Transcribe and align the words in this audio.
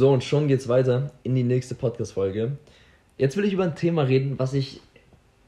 So, 0.00 0.10
und 0.10 0.24
schon 0.24 0.48
geht's 0.48 0.66
weiter 0.66 1.12
in 1.24 1.34
die 1.34 1.42
nächste 1.42 1.74
Podcast-Folge. 1.74 2.52
Jetzt 3.18 3.36
will 3.36 3.44
ich 3.44 3.52
über 3.52 3.64
ein 3.64 3.76
Thema 3.76 4.00
reden, 4.00 4.38
was 4.38 4.54
ich. 4.54 4.80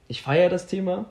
Ich 0.09 0.21
feiere 0.21 0.51
das 0.51 0.67
Thema. 0.67 1.11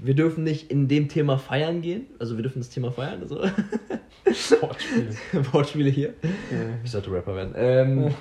Wir 0.00 0.14
dürfen 0.14 0.44
nicht 0.44 0.70
in 0.70 0.88
dem 0.88 1.10
Thema 1.10 1.36
feiern 1.36 1.82
gehen. 1.82 2.06
Also, 2.18 2.38
wir 2.38 2.42
dürfen 2.42 2.60
das 2.60 2.70
Thema 2.70 2.90
feiern. 2.90 3.20
Also. 3.20 3.36
Wortspiele. 4.62 5.14
Wortspiele 5.52 5.90
hier. 5.90 6.14
Ja. 6.22 6.78
Ich 6.82 6.90
sollte 6.90 7.12
Rapper 7.12 7.36
werden. 7.36 7.52
Ähm, 7.54 8.14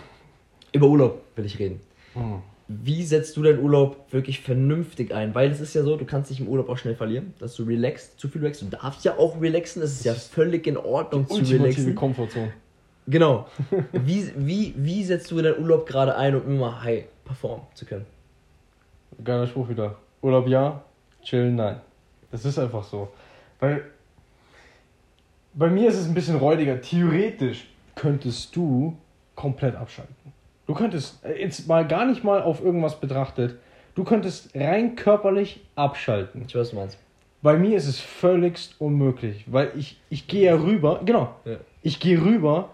über 0.73 0.87
Urlaub 0.87 1.21
will 1.37 1.45
ich 1.45 1.57
reden. 1.57 1.79
Mhm. 2.13 2.41
Wie 2.67 3.03
setzt 3.03 3.37
du 3.37 3.43
deinen 3.43 3.59
Urlaub 3.59 4.11
wirklich 4.11 4.41
vernünftig 4.41 5.13
ein? 5.13 5.33
Weil 5.33 5.51
es 5.51 5.61
ist 5.61 5.73
ja 5.73 5.83
so, 5.83 5.95
du 5.95 6.03
kannst 6.03 6.31
dich 6.31 6.41
im 6.41 6.49
Urlaub 6.49 6.67
auch 6.67 6.77
schnell 6.77 6.95
verlieren, 6.95 7.33
dass 7.39 7.55
du 7.55 7.63
relaxst, 7.63 8.19
zu 8.19 8.27
viel 8.27 8.41
relaxst. 8.41 8.61
Du 8.63 8.65
darfst 8.65 9.05
ja 9.05 9.17
auch 9.17 9.39
relaxen, 9.39 9.81
es 9.81 9.93
ist 9.93 10.03
ja 10.03 10.15
völlig 10.15 10.67
in 10.67 10.75
Ordnung 10.75 11.29
zu 11.29 11.35
relaxen. 11.35 11.95
Komfortzone. 11.95 12.51
Genau. 13.11 13.47
Wie, 13.91 14.31
wie, 14.35 14.73
wie 14.77 15.03
setzt 15.03 15.29
du 15.31 15.41
deinen 15.41 15.59
Urlaub 15.59 15.85
gerade 15.85 16.15
ein, 16.15 16.35
um 16.35 16.47
immer 16.47 16.81
high 16.83 17.05
performen 17.25 17.65
zu 17.73 17.85
können? 17.85 18.05
Geiler 19.23 19.47
Spruch 19.47 19.67
wieder. 19.69 19.97
Urlaub 20.21 20.47
ja, 20.47 20.81
chillen 21.21 21.55
nein. 21.55 21.81
Das 22.31 22.45
ist 22.45 22.57
einfach 22.57 22.83
so. 22.83 23.09
Weil 23.59 23.83
bei 25.53 25.69
mir 25.69 25.89
ist 25.89 25.97
es 25.97 26.07
ein 26.07 26.13
bisschen 26.13 26.37
räudiger. 26.37 26.79
Theoretisch 26.81 27.67
könntest 27.95 28.55
du 28.55 28.95
komplett 29.35 29.75
abschalten. 29.75 30.15
Du 30.65 30.73
könntest 30.73 31.23
äh, 31.25 31.41
jetzt 31.41 31.67
mal 31.67 31.85
gar 31.85 32.05
nicht 32.05 32.23
mal 32.23 32.41
auf 32.41 32.63
irgendwas 32.63 32.99
betrachtet. 32.99 33.57
Du 33.93 34.05
könntest 34.05 34.55
rein 34.55 34.95
körperlich 34.95 35.59
abschalten. 35.75 36.45
Ich 36.47 36.55
weiß, 36.55 36.61
was 36.61 36.69
du 36.69 36.75
meinst. 36.77 36.97
Bei 37.41 37.57
mir 37.57 37.75
ist 37.75 37.87
es 37.87 37.99
völligst 37.99 38.79
unmöglich, 38.79 39.43
weil 39.51 39.71
ich, 39.75 39.99
ich 40.09 40.27
gehe 40.27 40.45
ja 40.45 40.55
rüber, 40.55 41.01
genau, 41.03 41.35
Ja. 41.43 41.57
ich 41.81 41.99
gehe 41.99 42.21
rüber 42.21 42.69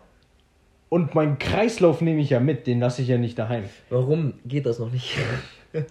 und 0.90 1.16
meinen 1.16 1.38
Kreislauf 1.38 2.02
nehme 2.02 2.22
ich 2.22 2.30
ja 2.30 2.40
mit, 2.40 2.68
den 2.68 2.80
lasse 2.80 3.02
ich 3.02 3.08
ja 3.08 3.18
nicht 3.18 3.38
daheim. 3.38 3.64
Warum 3.90 4.34
geht 4.46 4.66
das 4.66 4.80
noch 4.80 4.92
nicht? 4.92 5.18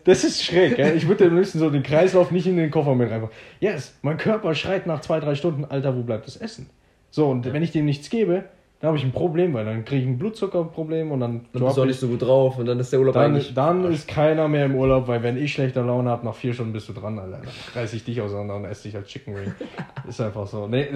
Das 0.04 0.24
ist 0.24 0.42
schräg, 0.42 0.78
ja? 0.78 0.88
ich 0.88 1.06
würde 1.06 1.26
am 1.26 1.36
liebsten 1.36 1.58
so 1.58 1.70
den 1.70 1.82
Kreislauf 1.82 2.30
nicht 2.30 2.46
in 2.46 2.56
den 2.56 2.70
Koffer 2.70 2.94
mit 2.94 3.10
reinmachen. 3.10 3.34
Yes, 3.60 3.96
mein 4.02 4.16
Körper 4.16 4.54
schreit 4.54 4.86
nach 4.86 5.00
zwei, 5.00 5.20
drei 5.20 5.34
Stunden, 5.34 5.64
Alter, 5.64 5.94
wo 5.96 6.02
bleibt 6.02 6.26
das 6.26 6.36
Essen? 6.36 6.70
So, 7.10 7.28
und 7.28 7.52
wenn 7.52 7.62
ich 7.62 7.72
dem 7.72 7.84
nichts 7.84 8.10
gebe, 8.10 8.44
dann 8.80 8.88
habe 8.88 8.98
ich 8.98 9.04
ein 9.04 9.12
Problem, 9.12 9.54
weil 9.54 9.64
dann 9.64 9.84
kriege 9.86 10.02
ich 10.02 10.06
ein 10.06 10.18
Blutzuckerproblem 10.18 11.10
und 11.10 11.20
dann, 11.20 11.46
Dann 11.52 11.62
bist 11.62 11.76
du 11.76 11.82
auch 11.82 11.86
nicht 11.86 11.98
so 11.98 12.08
gut 12.08 12.20
drauf 12.20 12.58
und 12.58 12.66
dann 12.66 12.78
ist 12.78 12.92
der 12.92 13.00
Urlaub 13.00 13.14
dann, 13.14 13.32
eigentlich. 13.32 13.54
dann 13.54 13.90
ist 13.90 14.06
keiner 14.06 14.48
mehr 14.48 14.66
im 14.66 14.74
Urlaub, 14.74 15.08
weil 15.08 15.22
wenn 15.22 15.38
ich 15.38 15.52
schlechter 15.52 15.82
Laune 15.82 16.10
habe, 16.10 16.26
nach 16.26 16.34
vier 16.34 16.52
Stunden 16.52 16.74
bist 16.74 16.88
du 16.88 16.92
dran, 16.92 17.18
Alter. 17.18 17.38
Dann 17.38 17.48
reiß 17.74 17.94
ich 17.94 18.04
dich 18.04 18.20
auseinander 18.20 18.56
und 18.56 18.64
esse 18.66 18.84
dich 18.84 18.96
als 18.96 19.08
Chicken 19.08 19.34
Wing. 19.34 19.54
ist 20.08 20.20
einfach 20.20 20.46
so. 20.46 20.66
Nee, 20.66 20.88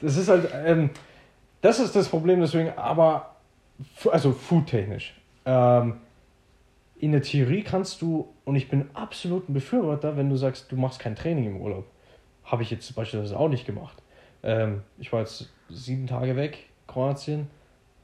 das 0.00 0.16
ist 0.16 0.28
halt, 0.28 0.48
ähm, 0.64 0.88
das 1.60 1.78
ist 1.78 1.94
das 1.94 2.08
Problem, 2.08 2.40
deswegen, 2.40 2.70
aber, 2.76 3.35
also 4.10 4.32
foodtechnisch. 4.32 5.14
Ähm, 5.44 5.98
in 6.98 7.12
der 7.12 7.22
Theorie 7.22 7.62
kannst 7.62 8.00
du, 8.00 8.28
und 8.44 8.56
ich 8.56 8.68
bin 8.68 8.88
absolut 8.94 9.48
ein 9.48 9.54
Befürworter, 9.54 10.16
wenn 10.16 10.30
du 10.30 10.36
sagst, 10.36 10.72
du 10.72 10.76
machst 10.76 10.98
kein 10.98 11.14
Training 11.14 11.46
im 11.46 11.60
Urlaub. 11.60 11.84
Habe 12.44 12.62
ich 12.62 12.70
jetzt 12.70 12.94
beispielsweise 12.94 13.38
auch 13.38 13.48
nicht 13.48 13.66
gemacht. 13.66 14.02
Ähm, 14.42 14.82
ich 14.98 15.12
war 15.12 15.20
jetzt 15.20 15.52
sieben 15.68 16.06
Tage 16.06 16.36
weg, 16.36 16.70
Kroatien, 16.86 17.48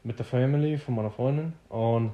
mit 0.05 0.19
der 0.19 0.27
Family 0.27 0.79
von 0.79 0.95
meiner 0.95 1.11
Freundin 1.11 1.53
und 1.69 2.13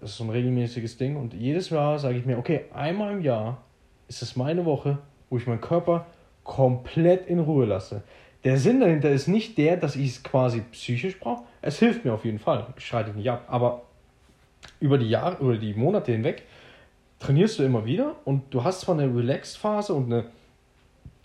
das 0.00 0.10
ist 0.10 0.18
so 0.18 0.24
ein 0.24 0.30
regelmäßiges 0.30 0.96
Ding 0.96 1.16
und 1.16 1.34
jedes 1.34 1.70
Jahr 1.70 1.98
sage 1.98 2.18
ich 2.18 2.24
mir, 2.24 2.38
okay, 2.38 2.66
einmal 2.72 3.12
im 3.12 3.20
Jahr 3.20 3.58
ist 4.06 4.22
es 4.22 4.36
meine 4.36 4.64
Woche, 4.64 4.98
wo 5.28 5.36
ich 5.36 5.46
meinen 5.46 5.60
Körper 5.60 6.06
komplett 6.44 7.26
in 7.26 7.40
Ruhe 7.40 7.66
lasse. 7.66 8.02
Der 8.44 8.58
Sinn 8.58 8.80
dahinter 8.80 9.10
ist 9.10 9.26
nicht 9.26 9.58
der, 9.58 9.76
dass 9.76 9.96
ich 9.96 10.10
es 10.10 10.22
quasi 10.22 10.60
psychisch 10.72 11.18
brauche. 11.18 11.44
Es 11.60 11.78
hilft 11.78 12.04
mir 12.04 12.12
auf 12.12 12.24
jeden 12.24 12.38
Fall. 12.38 12.66
Ich 12.76 12.86
schreite 12.86 13.10
nicht 13.10 13.28
ab. 13.28 13.44
Aber 13.48 13.82
über 14.80 14.98
die 14.98 15.08
Jahre, 15.08 15.42
über 15.42 15.56
die 15.56 15.74
Monate 15.74 16.12
hinweg 16.12 16.44
trainierst 17.18 17.58
du 17.58 17.64
immer 17.64 17.84
wieder 17.84 18.14
und 18.24 18.54
du 18.54 18.62
hast 18.62 18.82
zwar 18.82 18.98
eine 18.98 19.12
Relaxed-Phase 19.12 19.92
und 19.92 20.12
eine 20.12 20.26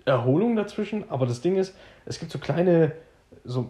Erholung 0.05 0.55
dazwischen, 0.55 1.09
aber 1.09 1.25
das 1.27 1.41
Ding 1.41 1.55
ist, 1.55 1.75
es 2.05 2.19
gibt 2.19 2.31
so 2.31 2.39
kleine 2.39 2.93
so 3.45 3.69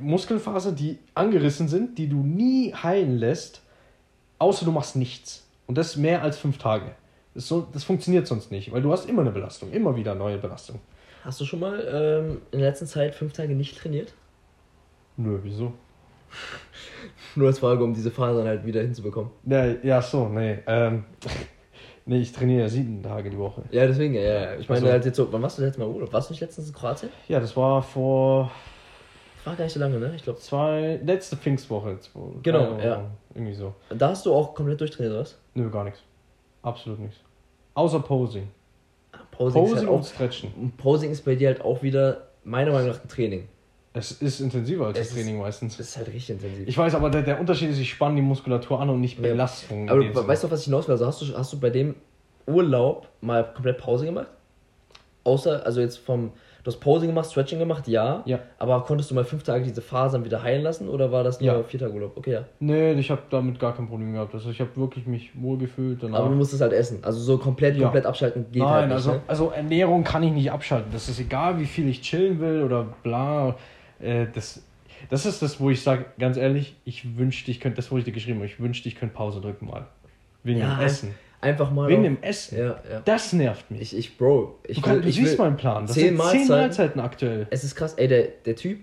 Muskelfaser, 0.00 0.72
die 0.72 0.98
angerissen 1.14 1.68
sind, 1.68 1.96
die 1.98 2.08
du 2.08 2.16
nie 2.16 2.74
heilen 2.74 3.16
lässt, 3.16 3.62
außer 4.38 4.64
du 4.64 4.72
machst 4.72 4.96
nichts. 4.96 5.46
Und 5.66 5.78
das 5.78 5.96
mehr 5.96 6.22
als 6.22 6.36
fünf 6.36 6.58
Tage. 6.58 6.94
Das, 7.34 7.48
so, 7.48 7.66
das 7.72 7.84
funktioniert 7.84 8.26
sonst 8.26 8.50
nicht, 8.50 8.72
weil 8.72 8.82
du 8.82 8.92
hast 8.92 9.08
immer 9.08 9.22
eine 9.22 9.30
Belastung, 9.30 9.70
immer 9.72 9.96
wieder 9.96 10.14
neue 10.14 10.38
Belastung. 10.38 10.80
Hast 11.24 11.40
du 11.40 11.44
schon 11.44 11.60
mal 11.60 11.80
ähm, 11.92 12.42
in 12.50 12.58
der 12.60 12.68
letzten 12.70 12.86
Zeit 12.86 13.14
fünf 13.14 13.32
Tage 13.32 13.54
nicht 13.54 13.78
trainiert? 13.78 14.12
Nö, 15.16 15.38
wieso? 15.42 15.72
Nur 17.36 17.46
als 17.48 17.58
Frage, 17.58 17.84
um 17.84 17.94
diese 17.94 18.10
Fasern 18.10 18.46
halt 18.46 18.64
wieder 18.66 18.80
hinzubekommen. 18.80 19.30
Ja, 19.44 19.66
ja 19.66 20.02
so, 20.02 20.28
nee. 20.28 20.58
Ähm, 20.66 21.04
nee, 22.06 22.18
ich 22.20 22.32
trainiere 22.32 22.62
ja 22.62 22.68
sieben 22.68 23.02
Tage 23.02 23.30
die 23.30 23.38
Woche. 23.38 23.62
Ja, 23.70 23.86
deswegen, 23.86 24.14
ja, 24.14 24.20
ja. 24.22 24.54
Ich 24.56 24.68
meine 24.68 24.80
Also- 24.82 24.92
halt 24.92 25.04
jetzt 25.04 25.16
so, 25.16 25.32
wann 25.32 25.42
warst 25.42 25.58
du 25.58 25.62
letztes 25.62 25.78
Mal 25.78 25.88
Urlaub? 25.88 26.12
Warst 26.12 26.28
du 26.30 26.32
nicht 26.32 26.40
letztens 26.40 26.68
in 26.68 26.74
Kroatien? 26.74 27.10
Ja, 27.28 27.38
das 27.40 27.56
war 27.56 27.82
vor 27.82 28.50
War 29.44 29.54
gar 29.56 29.64
nicht 29.64 29.74
so 29.74 29.80
lange, 29.80 29.98
ne? 29.98 30.12
Ich 30.16 30.22
glaube, 30.24 30.38
zwei, 30.40 31.00
letzte 31.04 31.36
Pfingstwoche. 31.36 31.90
jetzt, 31.90 32.14
wo- 32.14 32.34
Genau, 32.42 32.78
ja. 32.80 33.10
Irgendwie 33.34 33.54
so. 33.54 33.74
da 33.90 34.08
hast 34.10 34.26
du 34.26 34.34
auch 34.34 34.54
komplett 34.54 34.80
durchtrainiert, 34.80 35.12
oder 35.12 35.22
was? 35.22 35.38
Nö, 35.54 35.70
gar 35.70 35.84
nichts. 35.84 36.00
Absolut 36.62 36.98
nichts. 37.00 37.18
Außer 37.74 38.00
Posing. 38.00 38.48
Posing, 39.44 39.62
ist 39.64 39.68
Posing 39.70 39.76
halt 39.78 39.88
und 39.88 40.00
auch, 40.00 40.06
Stretchen. 40.06 40.52
und 40.60 40.76
Posing 40.76 41.10
ist 41.10 41.24
bei 41.24 41.34
dir 41.34 41.48
halt 41.48 41.60
auch 41.60 41.82
wieder, 41.82 42.28
meiner 42.44 42.72
Meinung 42.72 42.88
nach, 42.88 43.02
ein 43.02 43.08
Training. 43.08 43.48
Es 43.94 44.12
ist 44.12 44.40
intensiver 44.40 44.86
als 44.86 44.98
Es 44.98 45.08
das 45.08 45.16
Training 45.16 45.38
meistens. 45.38 45.76
Das 45.76 45.88
ist 45.88 45.96
halt 45.98 46.08
richtig 46.08 46.30
intensiv. 46.36 46.66
Ich 46.66 46.78
weiß, 46.78 46.94
aber 46.94 47.10
der, 47.10 47.22
der 47.22 47.38
Unterschied 47.38 47.70
ist, 47.70 47.78
ich 47.78 47.90
spanne 47.90 48.16
die 48.16 48.22
Muskulatur 48.22 48.80
an 48.80 48.88
und 48.88 49.00
nicht 49.00 49.18
Ja. 49.18 49.28
Belastung. 49.28 49.88
Aber 49.90 50.02
du, 50.02 50.26
weißt 50.26 50.44
du, 50.44 50.50
was 50.50 50.60
ich 50.60 50.64
hinaus 50.66 50.88
will? 50.88 50.92
Also 50.92 51.06
hast 51.06 51.20
du, 51.20 51.36
hast 51.36 51.52
du 51.52 51.60
bei 51.60 51.68
dem 51.68 51.94
Urlaub 52.46 53.08
mal 53.20 53.44
komplett 53.52 53.78
Pause 53.78 54.06
gemacht? 54.06 54.28
Außer, 55.24 55.64
also 55.66 55.80
jetzt 55.80 55.98
vom, 55.98 56.32
du 56.64 56.70
hast 56.70 56.78
Posing 56.80 57.08
gemacht, 57.08 57.30
Stretching 57.30 57.58
gemacht, 57.58 57.88
ja. 57.88 58.22
Ja. 58.24 58.38
Aber 58.58 58.82
konntest 58.82 59.10
du 59.10 59.14
mal 59.14 59.24
fünf 59.24 59.42
Tage 59.42 59.64
diese 59.64 59.82
Fasern 59.82 60.24
wieder 60.24 60.42
heilen 60.42 60.62
lassen 60.62 60.88
oder 60.88 61.10
war 61.10 61.24
das 61.24 61.40
nur 61.40 61.52
Ja. 61.52 61.62
vier 61.62 61.80
Tage 61.80 61.92
Urlaub? 61.92 62.16
Okay, 62.16 62.32
ja. 62.32 62.44
Nee, 62.60 62.92
ich 62.92 63.10
habe 63.10 63.22
damit 63.30 63.58
gar 63.58 63.74
kein 63.74 63.88
Problem 63.88 64.12
gehabt. 64.12 64.32
Also 64.34 64.50
ich 64.50 64.60
habe 64.60 64.70
wirklich 64.76 65.06
mich 65.06 65.30
wohlgefühlt. 65.34 66.02
Danach. 66.02 66.20
Aber 66.20 66.28
du 66.28 66.34
musstest 66.36 66.62
halt 66.62 66.72
essen. 66.72 66.98
Also 67.02 67.18
so 67.20 67.38
komplett, 67.38 67.76
Ja. 67.76 67.84
komplett 67.84 68.06
abschalten 68.06 68.46
geht 68.52 68.62
Nein, 68.62 68.70
halt 68.70 68.84
nicht. 68.86 68.94
also, 68.94 69.12
ne? 69.12 69.20
also 69.26 69.50
Ernährung 69.50 70.04
kann 70.04 70.22
ich 70.22 70.32
nicht 70.32 70.50
abschalten. 70.52 70.92
Das 70.92 71.08
ist 71.08 71.18
egal, 71.20 71.58
wie 71.58 71.66
viel 71.66 71.88
ich 71.88 72.00
chillen 72.02 72.38
will 72.40 72.62
oder 72.62 72.86
bla. 73.02 73.56
Äh, 74.00 74.26
das, 74.34 74.62
das 75.10 75.26
ist 75.26 75.42
das, 75.42 75.58
wo 75.60 75.68
ich 75.70 75.82
sage, 75.82 76.04
ganz 76.18 76.36
ehrlich, 76.36 76.76
ich 76.84 77.16
wünschte, 77.18 77.50
ich 77.50 77.58
könnte, 77.60 77.76
das, 77.76 77.90
wo 77.90 77.98
ich 77.98 78.04
dir 78.04 78.12
geschrieben 78.12 78.38
habe, 78.38 78.46
ich 78.46 78.60
wünschte, 78.60 78.88
ich 78.88 78.94
könnte 78.94 79.14
Pause 79.14 79.40
drücken 79.40 79.66
mal. 79.66 79.86
Wegen 80.44 80.60
Ja, 80.60 80.76
dem 80.76 80.84
Essen. 80.86 81.14
Einfach 81.42 81.70
mal. 81.70 81.88
Wegen 81.88 82.04
dem 82.04 82.22
Essen. 82.22 82.56
ja, 82.56 82.64
ja. 82.90 83.02
Das 83.04 83.32
nervt 83.34 83.70
mich. 83.70 83.80
Ich, 83.82 83.96
ich, 83.96 84.16
Bro, 84.16 84.58
ich 84.66 84.76
du, 84.76 84.82
kannst, 84.82 84.96
will, 84.96 85.02
du 85.02 85.08
ich 85.08 85.16
siehst 85.16 85.38
meinen 85.38 85.56
Plan. 85.56 85.84
Das 85.86 85.94
zehn 85.94 86.16
sind 86.16 86.16
zehn 86.16 86.16
Mahlzeiten. 86.16 86.48
Mahlzeiten 86.48 87.00
aktuell. 87.00 87.46
Es 87.50 87.64
ist 87.64 87.74
krass, 87.74 87.94
ey, 87.94 88.08
der, 88.08 88.28
der 88.46 88.56
Typ. 88.56 88.78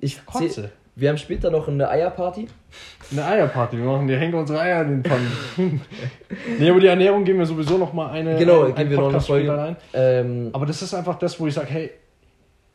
Ich 0.00 0.24
Kotze. 0.26 0.62
zäh- 0.62 0.68
wir 0.94 1.08
haben 1.08 1.16
später 1.16 1.50
noch 1.50 1.68
eine 1.68 1.88
Eierparty. 1.88 2.48
Eine 3.12 3.24
Eierparty. 3.24 3.78
Wir 3.78 3.84
machen, 3.84 4.08
die 4.08 4.14
hängen 4.16 4.34
unsere 4.34 4.60
Eier 4.60 4.82
in 4.82 4.88
den 5.00 5.04
Pfannen. 5.04 5.32
nee, 6.58 6.68
aber 6.68 6.80
die 6.80 6.86
Ernährung 6.88 7.24
geben 7.24 7.38
wir 7.38 7.46
sowieso 7.46 7.78
noch 7.78 7.92
mal 7.94 8.10
eine. 8.10 8.36
Genau, 8.36 8.64
ein, 8.64 8.74
geben 8.74 8.90
wir 8.90 8.98
noch 8.98 9.08
eine 9.08 9.20
Folge. 9.20 9.56
rein. 9.56 9.76
Ähm, 9.94 10.50
Aber 10.52 10.66
das 10.66 10.82
ist 10.82 10.92
einfach 10.92 11.18
das, 11.18 11.38
wo 11.40 11.46
ich 11.46 11.54
sage, 11.54 11.68
hey, 11.70 11.90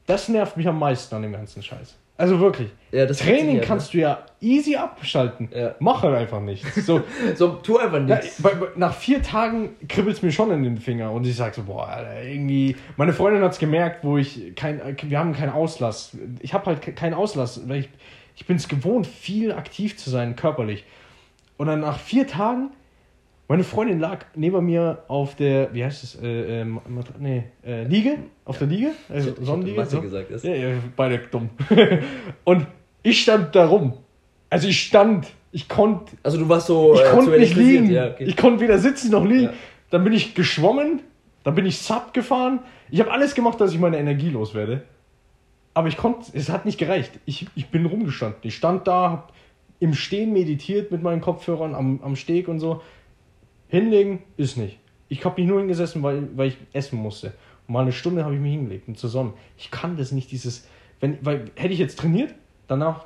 das 0.07 0.29
nervt 0.29 0.57
mich 0.57 0.67
am 0.67 0.79
meisten 0.79 1.13
an 1.13 1.21
dem 1.21 1.33
ganzen 1.33 1.61
Scheiß. 1.61 1.95
Also 2.19 2.39
wirklich. 2.39 2.69
ja, 2.91 3.05
das 3.05 3.17
Training 3.19 3.35
funktioniert, 3.37 3.65
kannst 3.67 3.93
du 3.93 3.97
ja 3.99 4.25
easy 4.41 4.75
abschalten. 4.75 5.49
Ja. 5.55 5.75
Mach 5.79 6.01
halt 6.01 6.15
einfach 6.15 6.39
nichts. 6.41 6.85
So, 6.85 6.97
ne? 6.97 7.03
So, 7.35 7.49
tu 7.49 7.77
einfach 7.77 7.99
nichts. 7.99 8.41
bei, 8.41 8.53
nach 8.75 8.93
vier 8.95 9.21
Tagen 9.21 9.75
kribbelt 9.87 10.15
es 10.17 10.23
mir 10.23 10.31
schon 10.31 10.49
in 10.51 10.63
den 10.63 10.77
Finger 10.77 11.11
und 11.11 11.27
ich 11.27 11.35
sag 11.35 11.53
so, 11.53 11.63
boah, 11.63 11.87
Alter, 11.87 12.23
irgendwie. 12.23 12.75
Meine 12.95 13.13
Freundin 13.13 13.43
hat 13.43 13.51
es 13.51 13.59
gemerkt, 13.59 14.03
wo 14.03 14.17
ich 14.17 14.55
kein, 14.55 14.81
wir 15.03 15.19
haben 15.19 15.33
keinen 15.33 15.51
Auslass. 15.51 16.17
Ich 16.39 16.53
habe 16.55 16.65
halt 16.65 16.81
ke- 16.81 16.93
keinen 16.93 17.13
Auslass, 17.13 17.61
weil 17.69 17.81
ich, 17.81 17.89
ich 18.35 18.45
bin 18.47 18.57
es 18.57 18.67
gewohnt, 18.67 19.05
viel 19.05 19.51
aktiv 19.51 19.95
zu 19.97 20.09
sein, 20.09 20.35
körperlich. 20.35 20.85
Und 21.57 21.67
dann 21.67 21.81
nach 21.81 21.99
vier 21.99 22.25
Tagen, 22.25 22.71
meine 23.47 23.63
Freundin 23.63 23.99
lag 23.99 24.25
neben 24.35 24.65
mir 24.65 25.03
auf 25.07 25.35
der, 25.35 25.73
wie 25.73 25.83
heißt 25.83 26.03
es, 26.03 26.21
äh, 26.21 26.61
ähm, 26.61 26.79
nee, 27.19 27.43
äh, 27.65 27.83
Liege, 27.83 28.17
auf 28.45 28.57
der 28.57 28.67
Liege, 28.67 28.91
also 29.09 29.33
Ich 29.39 29.45
Sonnenliege. 29.45 29.77
Mathe 29.77 29.89
so. 29.91 30.01
gesagt, 30.01 30.31
das- 30.31 30.43
Ja, 30.43 30.53
ja, 30.55 30.69
beide 30.95 31.19
dumm. 31.31 31.49
und 32.43 32.67
ich 33.03 33.21
stand 33.21 33.55
da 33.55 33.65
rum. 33.67 33.93
Also 34.49 34.67
ich 34.67 34.79
stand, 34.81 35.27
ich 35.51 35.67
konnte 35.69 36.15
Also 36.23 36.37
du 36.37 36.47
warst 36.49 36.67
so. 36.67 36.93
ich 36.95 37.01
äh, 37.01 37.09
konnte 37.11 37.39
nicht 37.39 37.55
liegen. 37.55 37.89
Ja, 37.91 38.09
okay. 38.11 38.25
Ich 38.25 38.35
konnte 38.37 38.61
weder 38.61 38.77
sitzen 38.79 39.11
noch 39.11 39.25
liegen. 39.25 39.43
Ja. 39.45 39.53
Dann 39.89 40.03
bin 40.03 40.11
ich 40.13 40.35
geschwommen, 40.35 41.01
dann 41.43 41.55
bin 41.55 41.65
ich 41.65 41.77
Sub 41.77 42.13
gefahren. 42.13 42.59
Ich 42.89 42.99
habe 42.99 43.11
alles 43.11 43.33
gemacht, 43.35 43.59
dass 43.61 43.71
ich 43.73 43.79
meine 43.79 43.97
Energie 43.97 44.29
loswerde. 44.29 44.83
Aber 45.73 45.87
ich 45.87 45.95
konnte, 45.95 46.31
es 46.33 46.49
hat 46.49 46.65
nicht 46.65 46.77
gereicht. 46.77 47.11
Ich, 47.25 47.45
ich 47.55 47.67
bin 47.67 47.85
rumgestanden. 47.85 48.39
Ich 48.43 48.55
stand 48.55 48.87
da, 48.87 49.11
hab 49.11 49.33
im 49.79 49.93
Stehen 49.93 50.33
meditiert 50.33 50.91
mit 50.91 51.03
meinen 51.03 51.21
Kopfhörern 51.21 51.75
am, 51.75 52.01
am 52.03 52.15
Steg 52.15 52.47
und 52.47 52.59
so. 52.59 52.81
Hinlegen 53.67 54.23
ist 54.37 54.57
nicht. 54.57 54.79
Ich 55.09 55.23
habe 55.25 55.39
mich 55.41 55.49
nur 55.49 55.59
hingesessen, 55.59 56.03
weil, 56.03 56.27
weil 56.35 56.49
ich 56.49 56.57
essen 56.73 56.97
musste. 56.99 57.33
Und 57.67 57.73
mal 57.73 57.81
eine 57.81 57.91
Stunde 57.91 58.23
habe 58.23 58.35
ich 58.35 58.41
mich 58.41 58.51
hingelegt 58.53 58.87
und 58.87 58.97
zur 58.97 59.09
Sonne. 59.09 59.33
Ich 59.57 59.71
kann 59.71 59.97
das 59.97 60.11
nicht, 60.11 60.31
dieses. 60.31 60.67
Wenn, 60.99 61.17
weil 61.21 61.45
hätte 61.55 61.73
ich 61.73 61.79
jetzt 61.79 61.99
trainiert, 61.99 62.33
danach 62.67 63.05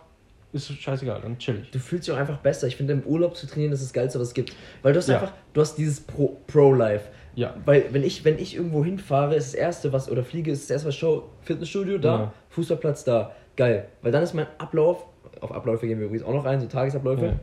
ist 0.53 0.71
scheißegal, 0.71 1.21
dann 1.21 1.37
chill 1.37 1.59
ich. 1.63 1.71
Du 1.71 1.79
fühlst 1.79 2.07
dich 2.07 2.13
auch 2.13 2.19
einfach 2.19 2.37
besser. 2.39 2.67
Ich 2.67 2.75
finde, 2.75 2.93
im 2.93 3.03
Urlaub 3.03 3.35
zu 3.37 3.47
trainieren, 3.47 3.71
das 3.71 3.81
ist 3.81 3.87
das 3.89 3.93
Geilste, 3.93 4.19
was 4.19 4.29
es 4.29 4.33
gibt. 4.33 4.53
Weil 4.81 4.93
du 4.93 4.99
hast 4.99 5.07
Ja. 5.07 5.19
einfach, 5.19 5.33
du 5.53 5.61
hast 5.61 5.75
dieses 5.77 6.01
Pro- 6.01 6.37
Pro-Life. 6.47 7.09
Ja. 7.35 7.55
Weil 7.65 7.85
wenn 7.91 8.03
ich, 8.03 8.25
wenn 8.25 8.37
ich 8.37 8.55
irgendwo 8.55 8.83
hinfahre, 8.83 9.35
ist 9.35 9.47
das 9.47 9.53
erste, 9.53 9.93
was, 9.93 10.09
oder 10.11 10.23
fliege, 10.23 10.51
ist 10.51 10.63
das 10.63 10.71
erste, 10.71 10.87
was 10.89 10.95
Show, 10.95 11.29
Fitnessstudio 11.41 11.97
da, 11.97 12.15
Ja. 12.19 12.33
Fußballplatz 12.49 13.03
da. 13.05 13.31
Geil. 13.55 13.87
Weil 14.01 14.11
dann 14.11 14.23
ist 14.23 14.33
mein 14.33 14.47
Ablauf, 14.57 15.05
auf 15.39 15.51
Abläufe 15.53 15.87
gehen 15.87 15.99
wir 15.99 16.05
übrigens 16.07 16.25
auch 16.25 16.33
noch 16.33 16.43
rein, 16.45 16.59
so 16.59 16.67
Tagesabläufe. 16.67 17.25
Ja. 17.25 17.39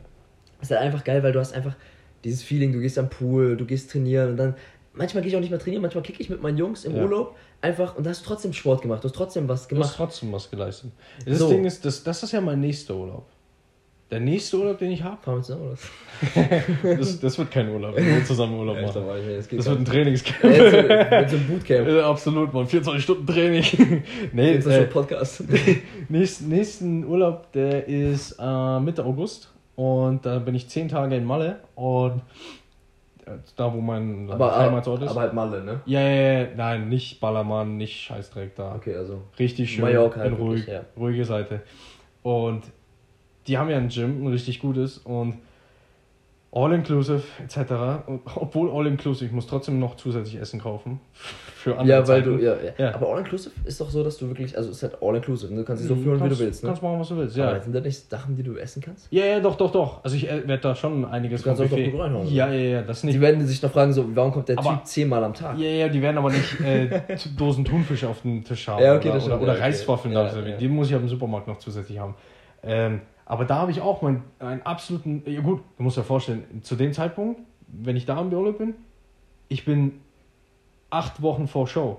Ist 0.61 0.71
halt 0.71 0.81
einfach 0.81 1.05
geil, 1.05 1.23
weil 1.23 1.33
du 1.33 1.41
hast 1.41 1.55
einfach 1.55 1.77
dieses 2.25 2.43
Feeling, 2.43 2.73
du 2.73 2.81
gehst 2.81 2.99
am 2.99 3.09
Pool, 3.09 3.57
du 3.57 3.65
gehst 3.65 3.91
trainieren 3.91 4.31
und 4.31 4.37
dann, 4.37 4.55
manchmal 4.95 5.23
gehe 5.23 5.31
ich 5.31 5.37
auch 5.37 5.41
nicht 5.41 5.51
mehr 5.51 5.59
trainieren, 5.59 5.83
manchmal 5.83 6.03
kicke 6.03 6.21
ich 6.21 6.29
mit 6.31 6.43
meinen 6.43 6.59
Jungs 6.59 6.85
im 6.85 6.97
Ja. 6.97 7.03
Urlaub 7.03 7.37
einfach 7.61 7.97
und 7.97 8.05
da 8.05 8.11
hast 8.11 8.23
du 8.25 8.29
trotzdem 8.29 8.53
Sport 8.53 8.83
gemacht, 8.83 9.03
du 9.05 9.09
hast 9.09 9.17
trotzdem 9.17 9.49
was 9.49 9.69
Du 9.69 9.77
hast 9.77 9.81
gemacht. 9.81 9.95
trotzdem 9.97 10.33
was 10.33 10.51
geleistet. 10.51 10.91
Das 11.27 11.39
So. 11.39 11.49
Ding 11.49 11.65
ist, 11.65 11.85
das, 11.85 12.03
das 12.05 12.23
ist 12.23 12.33
ja 12.33 12.41
mein 12.41 12.61
nächster 12.61 12.95
Urlaub. 12.97 13.27
Der 14.11 14.21
nächste 14.21 14.57
Urlaub, 14.57 14.79
den 14.79 14.91
ich 14.93 15.03
habe, 15.03 15.19
Fahren 15.21 15.37
wir 15.37 15.43
zusammen, 15.43 15.65
oder? 16.83 16.97
das, 16.97 17.21
das 17.21 17.37
wird 17.39 17.51
kein 17.51 17.69
Urlaub, 17.69 17.95
wenn 17.95 18.07
wir 18.07 18.25
zusammen 18.25 18.59
Urlaub 18.59 18.81
machen. 18.81 19.03
das 19.37 19.47
geht 19.47 19.59
Das 19.59 19.67
wird 19.67 19.81
ein 19.81 19.85
Trainingscamp. 19.85 20.45
Ja, 20.45 21.21
jetzt 21.21 21.31
so 21.33 21.37
ein 21.37 21.47
Bootcamp. 21.47 21.87
Äh, 21.89 22.01
Absolut, 22.01 22.55
man. 22.55 22.67
24 22.67 23.05
Stunden 23.05 23.27
Training. 23.27 24.03
nee, 24.33 24.53
Jetzt 24.55 24.65
ist 24.67 24.73
schon 24.77 24.83
äh, 24.85 24.87
Podcast. 24.87 25.45
nächsten, 26.09 26.49
nächsten 26.49 27.05
Urlaub, 27.05 27.53
der 27.53 27.87
ist 27.87 28.37
äh, 28.41 28.81
Mitte 28.81 29.05
August. 29.05 29.53
Und 29.79 30.27
da 30.27 30.41
bin 30.41 30.57
ich 30.57 30.69
10 30.69 30.89
Tage 30.89 31.15
in 31.15 31.25
Malle. 31.25 31.61
Und 31.77 32.23
äh, 33.27 33.31
da, 33.55 33.73
wo 33.73 33.81
mein 33.81 34.29
Aber, 34.29 34.59
Heimatort 34.59 35.03
ist. 35.03 35.11
aber 35.11 35.21
halt 35.21 35.35
Malle, 35.35 35.63
ne? 35.63 35.81
ja, 35.87 36.01
ja, 36.01 36.41
ja, 36.41 36.49
nein, 36.57 36.89
nicht 36.89 37.21
Ballermann, 37.21 37.77
nicht 37.77 37.95
Scheißdreck 38.01 38.57
da. 38.57 38.75
Okay, 38.75 38.97
also. 38.97 39.23
Richtig 39.39 39.71
schön. 39.71 39.85
Mallorca 39.85 40.19
halt 40.19 40.33
in 40.33 40.37
ruhig, 40.37 40.67
wirklich, 40.67 40.75
ja. 40.75 40.81
ruhige 40.97 41.25
Seite. 41.25 41.63
Und 42.25 42.65
die 43.47 43.57
haben 43.57 43.71
ja 43.71 43.77
ein 43.77 43.89
Gym, 43.89 44.25
ein 44.25 44.27
richtig 44.27 44.59
gutes 44.59 44.99
und 44.99 45.35
All-Inclusive 46.51 47.23
etc. 47.45 47.73
Obwohl 48.37 48.71
All-Inclusive, 48.71 49.27
ich 49.27 49.33
muss 49.33 49.47
trotzdem 49.47 49.79
noch 49.79 49.97
zusätzlich 49.97 50.41
Essen 50.41 50.59
kaufen. 50.61 50.99
Für 51.13 51.73
andere 51.77 51.89
Ja, 51.99 52.09
weil 52.09 52.23
Zeiten. 52.25 52.39
du, 52.39 52.43
ja, 52.43 52.55
ja. 52.55 52.73
Ja. 52.87 52.95
Aber 52.95 53.09
All-Inclusive 53.11 53.53
ist 53.67 53.79
doch 53.81 53.91
so, 53.91 54.03
dass 54.03 54.17
du 54.17 54.29
wirklich, 54.29 54.57
also 54.57 54.71
es 54.71 54.77
ist 54.79 54.83
halt 54.85 55.03
All-Inclusive. 55.03 55.53
ne? 55.53 55.61
Du 55.61 55.67
kannst 55.67 55.83
dich 55.83 55.89
so 55.89 55.95
fühlen, 55.95 56.25
wie 56.25 56.29
du 56.31 56.39
willst, 56.39 56.63
ne? 56.63 56.69
Kannst 56.71 56.83
machen, 56.83 56.99
was 57.01 57.09
du 57.09 57.17
willst, 57.19 57.39
Aber 57.39 57.57
ja. 57.57 57.61
sind 57.63 57.75
das 57.75 57.85
nicht 57.85 58.09
Sachen, 58.11 58.35
die 58.35 58.43
du 58.43 58.57
essen 58.57 58.81
kannst? 58.83 59.09
Ja, 59.13 59.27
ja, 59.27 59.41
doch, 59.41 59.57
doch, 59.57 59.71
doch. 59.71 60.03
Also 60.03 60.17
ich 60.17 60.27
äh, 60.27 60.49
werde 60.49 60.63
da 60.63 60.75
schon 60.75 61.05
einiges 61.05 61.43
Du 61.43 61.49
kannst 61.49 61.61
auch 61.61 61.67
Buffet- 61.67 61.85
doch 61.87 61.93
gut 61.93 62.01
reinhauen, 62.01 62.27
Ja, 62.33 62.49
ja, 62.49 62.59
ja, 62.79 62.83
das 62.83 63.05
nicht. 63.05 63.17
Die 63.17 63.21
werden 63.21 63.47
sich 63.47 63.61
noch 63.63 63.71
fragen, 63.71 63.93
so, 63.93 64.07
warum 64.17 64.33
kommt 64.33 64.49
der 64.49 64.59
Aber- 64.59 64.71
Typ 64.71 64.87
zehnmal 64.87 65.23
am 65.25 65.35
Tag? 65.35 65.59
Ja, 65.59 65.69
ja, 65.69 65.89
die 65.89 66.01
werden 66.01 66.17
aber 66.17 66.31
nicht 66.31 66.61
äh, 66.61 66.89
Dosen 67.37 67.67
Thunfisch 67.67 68.05
auf 68.05 68.23
dem 68.23 68.43
Tisch 68.43 68.67
haben. 68.69 68.83
Ja, 68.83 68.95
okay, 68.97 69.09
oder, 69.09 69.17
das 69.17 69.25
oder, 69.27 69.35
stimmt, 69.35 69.43
oder 69.43 69.53
ja, 69.53 69.59
okay. 69.59 69.63
Reiswaffeln 69.69 70.15
Ja, 70.15 70.25
da 70.31 70.41
ja. 70.41 70.57
Die 70.57 70.69
muss 70.69 70.89
ich 70.89 70.95
auf 70.95 71.03
dem 71.03 71.09
Supermarkt 71.11 71.47
noch 71.47 71.59
zusätzlich 71.59 71.99
haben. 71.99 72.15
Ähm, 72.63 73.03
aber 73.29 73.45
da 73.45 73.57
habe 73.57 73.71
ich 73.71 73.81
auch 73.81 74.03
meinen 74.03 74.25
einen 74.41 74.63
absoluten. 74.63 75.23
Ja, 75.27 75.41
gut, 75.41 75.61
du 75.77 75.83
musst 75.85 75.97
dir 75.97 76.03
vorstellen, 76.03 76.45
zu 76.63 76.75
dem 76.75 76.93
Zeitpunkt, 76.93 77.41
wenn 77.69 77.97
ich 77.97 78.05
da 78.07 78.21
im 78.21 78.33
Urlaub 78.33 78.59
bin, 78.59 78.75
ich 79.49 79.65
bin 79.65 80.01
acht 80.91 81.23
Wochen 81.23 81.47
vor 81.47 81.67
Show. 81.69 81.99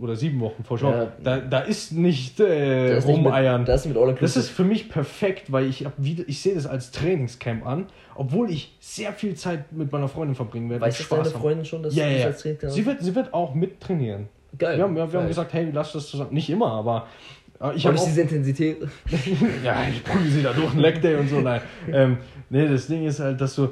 Oder 0.00 0.16
sieben 0.16 0.40
Wochen 0.40 0.64
vor 0.64 0.78
Show. 0.78 0.90
Ja. 0.90 1.12
Da, 1.22 1.38
da 1.40 1.58
ist 1.60 1.92
nicht 1.92 2.40
äh, 2.40 2.88
Das 2.88 3.00
ist 3.00 3.06
nicht 3.06 3.18
mit- 3.18 3.26
rumeiern. 3.26 3.66
Das 3.66 3.84
ist 3.84 3.94
mit 3.94 4.22
Das 4.22 4.34
ist 4.34 4.48
für 4.48 4.64
mich 4.64 4.88
perfekt, 4.88 5.52
weil 5.52 5.66
ich 5.66 5.84
hab 5.84 5.92
wieder, 5.98 6.24
ich 6.26 6.40
sehe 6.40 6.54
das 6.54 6.66
als 6.66 6.90
Trainingscamp 6.90 7.66
an, 7.66 7.86
obwohl 8.14 8.48
ich 8.50 8.74
sehr 8.80 9.12
viel 9.12 9.34
Zeit 9.34 9.72
mit 9.72 9.92
meiner 9.92 10.08
Freundin 10.08 10.34
verbringen 10.34 10.70
werde. 10.70 10.86
Du, 10.88 11.04
deine 11.10 11.24
haben. 11.24 11.30
Freundin 11.32 11.64
schon, 11.66 11.82
dass 11.82 11.94
Ja, 11.94 12.08
du 12.08 12.18
ja. 12.18 12.24
als 12.26 12.40
Training 12.40 12.58
Sie 12.70 12.86
wird, 12.86 13.02
sie 13.02 13.14
wird 13.14 13.34
auch 13.34 13.54
mit 13.54 13.78
trainieren. 13.80 14.28
Geil. 14.56 14.78
Wir 14.78 14.84
haben, 14.84 14.96
wir, 14.96 15.12
wir 15.12 15.20
haben 15.20 15.28
gesagt, 15.28 15.52
hey, 15.52 15.68
lass 15.70 15.92
das 15.92 16.08
zusammen. 16.08 16.32
Nicht 16.32 16.48
immer, 16.48 16.70
aber 16.72 17.06
äh, 17.43 17.43
ich 17.74 17.86
Aber 17.86 17.96
habe 17.96 18.06
diese 18.06 18.22
Intensität. 18.22 18.78
ja, 19.64 19.84
ich 19.88 20.02
prüfe 20.04 20.28
sie 20.28 20.42
da 20.42 20.52
durch 20.52 20.72
einen 20.72 20.80
Leg 20.80 21.00
Day 21.00 21.16
und 21.16 21.28
so. 21.28 21.40
Nein. 21.40 21.60
ähm, 21.92 22.18
nee, 22.50 22.68
das 22.68 22.86
Ding 22.86 23.06
ist 23.06 23.20
halt, 23.20 23.40
dass 23.40 23.54
du, 23.54 23.70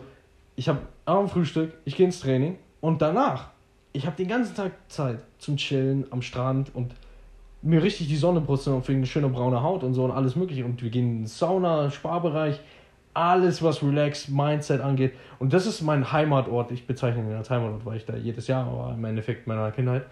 ich 0.56 0.68
habe 0.68 0.80
am 1.04 1.28
Frühstück, 1.28 1.72
ich 1.84 1.96
gehe 1.96 2.06
ins 2.06 2.20
Training 2.20 2.56
und 2.80 3.02
danach, 3.02 3.50
ich 3.92 4.06
habe 4.06 4.16
den 4.16 4.28
ganzen 4.28 4.54
Tag 4.54 4.72
Zeit 4.88 5.18
zum 5.38 5.56
Chillen 5.56 6.06
am 6.10 6.22
Strand 6.22 6.74
und 6.74 6.94
mir 7.62 7.82
richtig 7.82 8.08
die 8.08 8.16
Sonne 8.16 8.40
brutzeln 8.40 8.76
und 8.76 8.88
wegen 8.88 8.98
eine 8.98 9.06
schöne 9.06 9.28
braune 9.28 9.62
Haut 9.62 9.84
und 9.84 9.94
so 9.94 10.04
und 10.04 10.10
alles 10.10 10.36
mögliche. 10.36 10.64
Und 10.64 10.82
wir 10.82 10.90
gehen 10.90 11.06
in 11.06 11.18
den 11.20 11.26
Sauna, 11.26 11.90
Sparbereich, 11.90 12.60
alles 13.14 13.62
was 13.62 13.82
Relax, 13.82 14.28
Mindset 14.28 14.80
angeht. 14.80 15.12
Und 15.38 15.52
das 15.52 15.66
ist 15.66 15.82
mein 15.82 16.12
Heimatort. 16.12 16.72
Ich 16.72 16.86
bezeichne 16.86 17.22
ihn 17.22 17.36
als 17.36 17.50
Heimatort, 17.50 17.84
weil 17.84 17.96
ich 17.96 18.06
da 18.06 18.16
jedes 18.16 18.46
Jahr 18.48 18.66
war, 18.66 18.94
im 18.94 19.04
Endeffekt 19.04 19.46
meiner 19.46 19.70
Kindheit. 19.70 20.06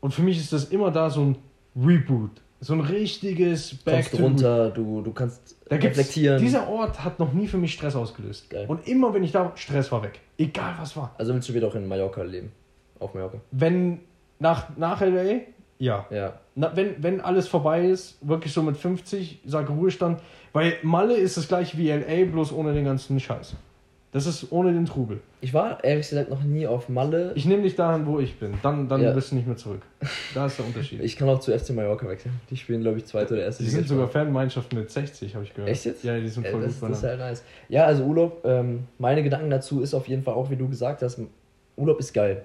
Und 0.00 0.12
für 0.12 0.22
mich 0.22 0.38
ist 0.38 0.52
das 0.52 0.66
immer 0.66 0.90
da 0.90 1.10
so 1.10 1.22
ein 1.22 1.36
Reboot. 1.76 2.42
So 2.60 2.72
ein 2.74 2.80
richtiges 2.80 3.76
Kommst 3.84 4.10
to 4.10 4.16
runter, 4.16 4.70
du, 4.70 5.00
du 5.02 5.12
kannst 5.12 5.56
da 5.68 5.76
reflektieren. 5.76 6.40
Dieser 6.40 6.68
Ort 6.68 7.04
hat 7.04 7.20
noch 7.20 7.32
nie 7.32 7.46
für 7.46 7.58
mich 7.58 7.72
Stress 7.72 7.94
ausgelöst. 7.94 8.50
Geil. 8.50 8.66
Und 8.66 8.88
immer 8.88 9.14
wenn 9.14 9.22
ich 9.22 9.30
da, 9.30 9.52
Stress 9.54 9.92
war 9.92 10.02
weg. 10.02 10.20
Egal 10.38 10.74
was 10.78 10.96
war. 10.96 11.14
also 11.18 11.34
willst 11.34 11.48
du 11.48 11.54
wieder 11.54 11.68
auch 11.68 11.74
in 11.76 11.86
Mallorca 11.86 12.22
leben? 12.22 12.50
Auf 12.98 13.14
Mallorca. 13.14 13.38
Wenn 13.52 14.00
nach, 14.40 14.76
nach 14.76 15.00
LA, 15.00 15.40
ja. 15.78 16.06
Ja. 16.10 16.40
Na, 16.54 16.74
wenn, 16.74 17.02
wenn 17.02 17.20
alles 17.20 17.46
vorbei 17.46 17.86
ist, 17.86 18.18
wirklich 18.20 18.52
so 18.52 18.62
mit 18.62 18.76
50, 18.76 19.42
sage 19.46 19.72
Ruhestand, 19.72 20.20
weil 20.52 20.74
Malle 20.82 21.14
ist 21.14 21.36
das 21.36 21.46
gleiche 21.46 21.78
wie 21.78 21.90
LA, 21.90 22.24
bloß 22.30 22.52
ohne 22.52 22.74
den 22.74 22.84
ganzen 22.84 23.20
Scheiß. 23.20 23.54
Das 24.10 24.26
ist 24.26 24.50
ohne 24.52 24.72
den 24.72 24.86
Trubel. 24.86 25.20
Ich 25.42 25.52
war 25.52 25.84
ehrlich 25.84 26.08
gesagt 26.08 26.30
noch 26.30 26.42
nie 26.42 26.66
auf 26.66 26.88
Malle. 26.88 27.32
Ich 27.34 27.44
nehme 27.44 27.62
dich 27.62 27.76
dahin, 27.76 28.06
wo 28.06 28.18
ich 28.20 28.38
bin. 28.38 28.54
Dann, 28.62 28.88
dann 28.88 29.02
Ja. 29.02 29.12
bist 29.12 29.30
du 29.32 29.34
nicht 29.36 29.46
mehr 29.46 29.56
zurück. 29.56 29.82
Da 30.34 30.46
ist 30.46 30.58
der 30.58 30.64
Unterschied. 30.66 31.00
Ich 31.02 31.16
kann 31.16 31.28
auch 31.28 31.40
zu 31.40 31.52
FC 31.56 31.70
Mallorca 31.74 32.08
wechseln. 32.08 32.32
Die 32.48 32.56
spielen, 32.56 32.80
glaube 32.80 32.96
ich, 32.96 33.04
zweite 33.04 33.34
oder 33.34 33.42
erste 33.42 33.64
die 33.64 33.68
sind 33.68 33.86
sogar 33.86 34.08
Fangemeinschaft 34.08 34.72
mit 34.72 34.90
60, 34.90 35.34
habe 35.34 35.44
ich 35.44 35.52
gehört. 35.52 35.70
Echt 35.70 35.84
jetzt? 35.84 36.04
Ja, 36.04 36.18
die 36.18 36.26
sind 36.28 36.46
Äh, 36.46 36.50
voll 36.52 36.62
das, 36.62 36.80
gut 36.80 36.90
das 36.90 36.98
ist 36.98 37.04
halt 37.04 37.18
nice. 37.18 37.44
Ja, 37.68 37.84
also 37.84 38.04
Urlaub, 38.04 38.40
ähm, 38.46 38.84
meine 38.98 39.22
Gedanken 39.22 39.50
dazu 39.50 39.82
ist 39.82 39.92
auf 39.92 40.08
jeden 40.08 40.22
Fall 40.22 40.34
auch, 40.34 40.48
wie 40.50 40.56
du 40.56 40.68
gesagt 40.68 41.02
hast, 41.02 41.20
Urlaub 41.76 42.00
ist 42.00 42.14
geil. 42.14 42.44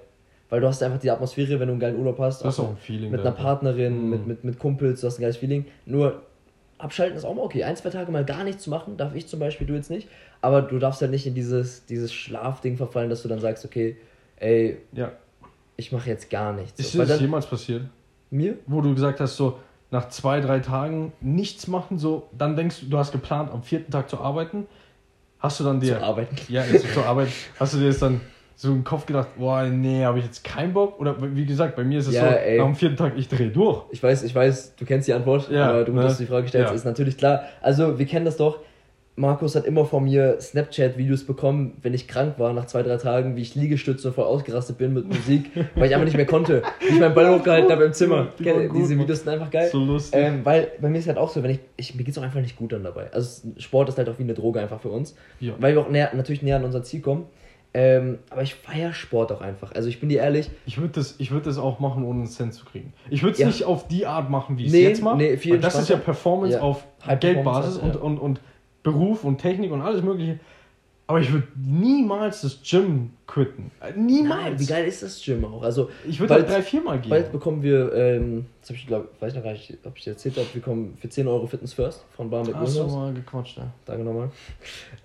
Weil 0.50 0.60
du 0.60 0.66
hast 0.68 0.82
einfach 0.82 0.98
die 1.00 1.10
Atmosphäre, 1.10 1.58
wenn 1.58 1.68
du 1.68 1.72
einen 1.72 1.80
geilen 1.80 1.96
Urlaub 1.98 2.18
hast. 2.18 2.44
Das 2.44 2.54
ist 2.54 2.60
auch 2.60 2.68
ein 2.70 2.76
Feeling. 2.76 3.10
mit 3.10 3.22
einer 3.22 3.32
Partnerin, 3.32 4.04
Mhm. 4.04 4.10
mit, 4.10 4.26
mit, 4.26 4.44
mit 4.44 4.58
Kumpels, 4.58 5.00
du 5.00 5.06
hast 5.06 5.18
ein 5.18 5.22
geiles 5.22 5.38
Feeling. 5.38 5.64
Nur 5.86 6.20
abschalten 6.84 7.16
ist 7.16 7.24
auch 7.24 7.34
mal 7.34 7.42
okay. 7.42 7.64
Ein, 7.64 7.74
zwei 7.76 7.90
Tage 7.90 8.12
mal 8.12 8.24
gar 8.24 8.44
nichts 8.44 8.62
zu 8.64 8.70
machen, 8.70 8.96
darf 8.96 9.14
ich 9.14 9.26
zum 9.26 9.40
Beispiel, 9.40 9.66
du 9.66 9.74
jetzt 9.74 9.90
nicht. 9.90 10.08
Aber 10.40 10.62
du 10.62 10.78
darfst 10.78 11.00
halt 11.00 11.10
nicht 11.10 11.26
in 11.26 11.34
dieses, 11.34 11.86
dieses 11.86 12.12
Schlafding 12.12 12.76
verfallen, 12.76 13.10
dass 13.10 13.22
du 13.22 13.28
dann 13.28 13.40
sagst, 13.40 13.64
okay, 13.64 13.96
ey, 14.36 14.78
Ja. 14.92 15.12
ich 15.76 15.90
mache 15.90 16.08
jetzt 16.10 16.30
gar 16.30 16.52
nichts. 16.52 16.78
Ist 16.78 16.96
das 16.98 17.20
jemals 17.20 17.46
passiert? 17.46 17.82
mir? 18.30 18.56
Wo 18.66 18.80
du 18.80 18.94
gesagt 18.94 19.20
hast, 19.20 19.36
so 19.36 19.58
nach 19.90 20.08
zwei, 20.08 20.40
drei 20.40 20.58
Tagen 20.58 21.12
nichts 21.20 21.66
machen, 21.68 21.98
so, 21.98 22.28
dann 22.36 22.56
denkst 22.56 22.80
du, 22.80 22.86
du 22.86 22.98
hast 22.98 23.12
geplant, 23.12 23.50
am 23.52 23.62
vierten 23.62 23.90
Tag 23.92 24.10
zu 24.10 24.18
arbeiten. 24.18 24.66
Hast 25.38 25.60
du 25.60 25.64
dann 25.64 25.78
dir. 25.80 25.98
Zu 25.98 26.02
arbeiten. 26.02 26.36
Ja, 26.48 26.62
also 26.62 26.86
zur 26.88 27.06
Arbeit. 27.06 27.28
Hast 27.60 27.74
du 27.74 27.78
dir 27.78 27.86
jetzt 27.86 28.02
dann 28.02 28.20
so 28.56 28.70
im 28.72 28.84
Kopf 28.84 29.06
gedacht, 29.06 29.28
boah, 29.36 29.64
nee, 29.64 30.04
habe 30.04 30.18
ich 30.20 30.24
jetzt 30.24 30.44
keinen 30.44 30.72
Bock? 30.72 31.00
Oder 31.00 31.16
wie 31.34 31.44
gesagt, 31.44 31.74
bei 31.76 31.84
mir 31.84 31.98
ist 31.98 32.06
es 32.08 32.14
Ja, 32.14 32.30
so, 32.30 32.36
ey. 32.36 32.58
nach 32.58 32.66
dem 32.66 32.74
vierten 32.76 32.96
Tag, 32.96 33.14
ich 33.16 33.28
drehe 33.28 33.48
durch. 33.50 33.82
Ich 33.90 34.02
weiß, 34.02 34.22
ich 34.22 34.34
weiß, 34.34 34.76
du 34.76 34.84
kennst 34.84 35.08
die 35.08 35.12
Antwort, 35.12 35.50
Ja, 35.50 35.70
aber 35.70 35.84
du, 35.84 35.92
ne? 35.92 36.02
dass 36.02 36.18
du 36.18 36.24
die 36.24 36.28
Frage 36.30 36.46
stellst, 36.48 36.70
Ja. 36.70 36.74
ist 36.76 36.84
natürlich 36.84 37.16
klar. 37.16 37.42
Also, 37.60 37.98
wir 37.98 38.06
kennen 38.06 38.24
das 38.24 38.36
doch. 38.36 38.60
Markus 39.16 39.54
hat 39.54 39.64
immer 39.64 39.84
von 39.84 40.02
mir 40.02 40.40
Snapchat-Videos 40.40 41.22
bekommen, 41.24 41.76
wenn 41.82 41.94
ich 41.94 42.08
krank 42.08 42.34
war, 42.38 42.52
nach 42.52 42.66
zwei, 42.66 42.82
drei 42.82 42.96
Tagen, 42.96 43.36
wie 43.36 43.42
ich 43.42 43.54
Liegestütze 43.54 44.12
voll 44.12 44.24
ausgerastet 44.24 44.76
bin 44.76 44.92
mit 44.92 45.06
Musik, 45.06 45.50
weil 45.76 45.86
ich 45.86 45.94
einfach 45.94 46.04
nicht 46.06 46.16
mehr 46.16 46.26
konnte. 46.26 46.62
Wie 46.80 46.94
ich 46.94 46.98
meinen 47.00 47.14
Ball 47.14 47.32
hochgehalten 47.32 47.70
habe 47.70 47.84
im 47.84 47.92
Zimmer. 47.92 48.32
Die 48.40 48.42
Diese. 48.74 48.98
Videos 48.98 49.20
sind 49.20 49.28
einfach 49.28 49.50
geil. 49.52 49.68
So 49.70 49.78
lustig. 49.78 50.20
Ähm, 50.20 50.40
weil 50.44 50.66
bei 50.80 50.88
mir 50.88 50.98
ist 50.98 51.06
halt 51.06 51.18
auch 51.18 51.28
so, 51.30 51.44
wenn 51.44 51.52
ich, 51.52 51.60
ich 51.76 51.94
mir 51.94 52.02
geht's 52.02 52.18
auch 52.18 52.24
einfach 52.24 52.40
nicht 52.40 52.56
gut 52.56 52.72
dann 52.72 52.82
dabei. 52.82 53.12
Also 53.12 53.48
Sport 53.58 53.88
ist 53.88 53.98
halt 53.98 54.08
auch 54.08 54.18
wie 54.18 54.24
eine 54.24 54.34
Droge 54.34 54.60
einfach 54.60 54.80
für 54.80 54.88
uns, 54.90 55.14
Ja. 55.38 55.52
weil 55.60 55.74
wir 55.76 55.82
auch 55.82 55.90
näher, 55.90 56.10
natürlich 56.14 56.42
näher 56.42 56.56
an 56.56 56.64
unser 56.64 56.82
Ziel 56.82 57.00
kommen. 57.00 57.26
Ähm, 57.76 58.18
aber 58.30 58.42
ich 58.42 58.54
feiere 58.54 58.92
Sport 58.92 59.32
auch 59.32 59.40
einfach. 59.40 59.72
Also 59.72 59.88
ich 59.88 59.98
bin 59.98 60.08
dir 60.08 60.20
ehrlich, 60.20 60.48
Ich 60.64 60.78
würde 60.78 60.92
das, 60.94 61.16
ich 61.18 61.32
würd 61.32 61.44
das 61.46 61.58
auch 61.58 61.80
machen, 61.80 62.04
ohne 62.04 62.20
einen 62.20 62.26
Cent 62.28 62.54
zu 62.54 62.64
kriegen. 62.64 62.92
Ich 63.10 63.22
würde 63.24 63.32
es 63.32 63.38
Ja. 63.40 63.46
nicht 63.48 63.64
auf 63.64 63.88
die 63.88 64.06
Art 64.06 64.30
machen, 64.30 64.56
wie 64.58 64.62
ich 64.62 64.68
es 64.68 64.72
Nee, 64.74 64.82
jetzt 64.84 65.02
mache. 65.02 65.16
nee, 65.16 65.36
viel 65.36 65.58
das 65.58 65.74
ist 65.78 65.88
ja. 65.88 65.96
Performance 65.96 66.56
Ja. 66.56 66.62
auf 66.62 66.84
Geldbasis 67.18 67.78
Performance, 67.78 67.98
und, 67.98 68.18
und, 68.18 68.18
und 68.18 68.40
Beruf 68.84 69.24
und 69.24 69.38
Technik 69.38 69.72
und 69.72 69.80
alles 69.82 70.02
Mögliche. 70.02 70.38
Aber 71.06 71.20
ich 71.20 71.30
würde 71.30 71.46
niemals 71.54 72.40
das 72.40 72.58
Gym 72.62 73.10
quitten. 73.26 73.70
Äh, 73.82 73.92
Niemals. 73.92 74.42
nein, 74.42 74.58
wie 74.58 74.64
geil 74.64 74.86
ist 74.86 75.02
das 75.02 75.22
Gym 75.22 75.44
auch? 75.44 75.62
Also 75.62 75.90
Ich 76.08 76.18
würde 76.18 76.32
halt 76.32 76.48
drei, 76.48 76.62
viermal 76.62 76.98
gehen. 76.98 77.10
Bald 77.10 77.30
bekommen 77.30 77.62
wir, 77.62 77.92
ähm, 77.92 78.46
das 78.62 78.70
habe 78.70 78.78
ich 78.78 78.86
glaube, 78.86 79.08
weiß 79.20 79.32
ich 79.32 79.36
noch 79.36 79.44
gar 79.44 79.52
nicht, 79.52 79.76
ob 79.84 79.98
ich 79.98 80.04
dir 80.04 80.10
erzählt 80.12 80.36
habe, 80.36 80.46
wir 80.54 80.62
bekommen 80.62 80.96
für 80.98 81.10
10 81.10 81.28
Euro 81.28 81.46
Fitness 81.46 81.74
First 81.74 82.06
von 82.16 82.30
Bar 82.30 82.46
mit 82.46 82.54
Hast 82.54 82.78
du 82.78 82.86
mal 82.86 83.12
gequatscht, 83.12 83.58
ja. 83.58 83.70
Danke 83.84 84.02
nochmal. 84.02 84.30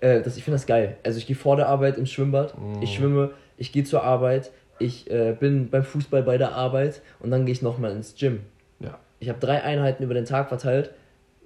Äh, 0.00 0.22
das, 0.22 0.38
ich 0.38 0.44
finde 0.44 0.54
das 0.54 0.66
geil. 0.66 0.96
Also 1.04 1.18
ich 1.18 1.26
gehe 1.26 1.36
vor 1.36 1.56
der 1.56 1.68
Arbeit 1.68 1.98
ins 1.98 2.10
Schwimmbad, 2.10 2.54
Mm. 2.58 2.80
ich 2.82 2.94
schwimme, 2.94 3.32
ich 3.58 3.70
gehe 3.70 3.84
zur 3.84 4.02
Arbeit, 4.02 4.50
ich 4.78 5.10
äh, 5.10 5.36
bin 5.38 5.68
beim 5.68 5.84
Fußball 5.84 6.22
bei 6.22 6.38
der 6.38 6.54
Arbeit 6.54 7.02
und 7.18 7.30
dann 7.30 7.44
gehe 7.44 7.52
ich 7.52 7.60
nochmal 7.60 7.90
ins 7.92 8.14
Gym. 8.14 8.40
Ja. 8.78 8.98
Ich 9.18 9.28
habe 9.28 9.38
drei 9.38 9.62
Einheiten 9.62 10.02
über 10.02 10.14
den 10.14 10.24
Tag 10.24 10.48
verteilt. 10.48 10.92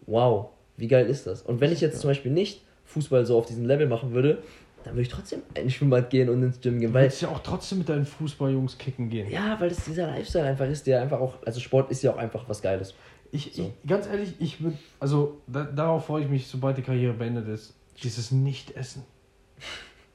Wow, 0.07 0.51
wie 0.77 0.87
geil 0.87 1.07
ist 1.07 1.27
das? 1.27 1.43
Und 1.43 1.61
wenn 1.61 1.73
ich 1.73 1.81
jetzt 1.81 1.99
zum 2.01 2.11
Beispiel 2.11 2.31
nicht 2.31 2.64
Fußball 2.85 3.25
so 3.27 3.39
auf 3.39 3.47
diesem 3.47 3.65
Level 3.65 3.89
machen 3.89 4.13
würde, 4.13 4.43
dann 4.85 4.95
würde 4.95 5.03
ich 5.03 5.09
trotzdem 5.09 5.43
ins 5.55 5.73
Schwimmbad 5.73 6.11
gehen 6.11 6.29
und 6.29 6.43
ins 6.43 6.61
Gym 6.61 6.79
gehen. 6.79 6.91
Du 6.91 6.95
Weil 6.95 7.05
willst 7.05 7.23
ja 7.23 7.29
auch 7.29 7.41
trotzdem 7.43 7.79
mit 7.79 7.89
deinen 7.89 8.05
Fußballjungs 8.05 8.77
kicken 8.79 9.09
gehen. 9.09 9.31
Ja, 9.31 9.59
weil 9.59 9.71
das 9.71 9.85
dieser 9.85 10.07
Lifestyle 10.07 10.45
einfach 10.45 10.67
ist, 10.67 10.87
der 10.87 11.01
einfach 11.01 11.21
auch, 11.21 11.35
also 11.45 11.59
Sport 11.61 11.91
ist 11.91 12.03
ja 12.03 12.13
auch 12.13 12.19
einfach 12.19 12.49
was 12.49 12.61
Geiles. 12.61 12.95
Ich, 13.33 13.51
So. 13.55 13.63
ich 13.63 13.89
ganz 13.89 14.07
ehrlich, 14.07 14.35
ich 14.39 14.63
würde, 14.63 14.77
also 15.01 15.41
da, 15.47 15.65
darauf 15.65 16.07
freue 16.07 16.23
ich 16.23 16.29
mich, 16.29 16.47
sobald 16.47 16.77
die 16.77 16.83
Karriere 16.83 17.15
beendet 17.15 17.49
ist. 17.49 17.75
Dieses 18.03 18.31
Nicht-Essen. 18.31 19.03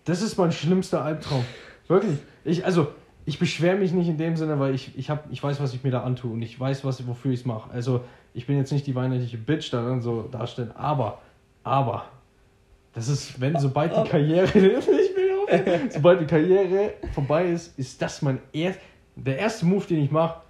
Das 0.06 0.22
ist 0.22 0.38
mein 0.38 0.52
schlimmster 0.52 1.04
Albtraum. 1.04 1.44
Wirklich. 1.88 2.18
Ich, 2.44 2.64
also, 2.64 2.88
ich 3.26 3.40
beschwere 3.40 3.76
mich 3.76 3.92
nicht 3.92 4.08
in 4.08 4.18
dem 4.18 4.38
Sinne, 4.38 4.60
weil 4.60 4.76
ich, 4.76 4.98
ich, 4.98 5.10
hab, 5.10 5.32
ich 5.32 5.42
weiß, 5.42 5.60
was 5.60 5.74
ich 5.74 5.84
mir 5.84 5.92
da 5.92 6.04
antue 6.04 6.32
und 6.32 6.42
ich 6.42 6.60
weiß, 6.60 6.86
was, 6.86 7.06
wofür 7.08 7.32
ich 7.32 7.42
es 7.42 7.46
mache. 7.46 7.72
Also, 7.72 8.02
ich 8.34 8.46
bin 8.48 8.58
jetzt 8.58 8.72
nicht 8.72 8.86
die 8.88 8.96
weinerliche 8.96 9.38
Bitch, 9.38 9.74
da 9.74 9.84
dann 9.84 10.02
so 10.02 10.24
darstellen, 10.24 10.72
aber, 10.76 11.22
aber, 11.64 12.06
das 13.00 13.08
ist, 13.10 13.40
wenn, 13.42 13.58
sobald 13.60 13.96
die 13.96 14.10
Karriere, 14.10 14.46
ich 14.48 14.54
will 14.56 15.32
auch, 15.40 15.92
sobald 15.92 16.22
die 16.22 16.26
Karriere 16.26 16.92
vorbei 17.14 17.46
ist, 17.50 17.78
ist 17.80 18.02
das 18.02 18.22
mein 18.22 18.40
erst, 18.54 18.80
der 19.16 19.38
erste 19.40 19.66
Move, 19.66 19.86
den 19.86 20.04
ich 20.04 20.12
mache, 20.12 20.42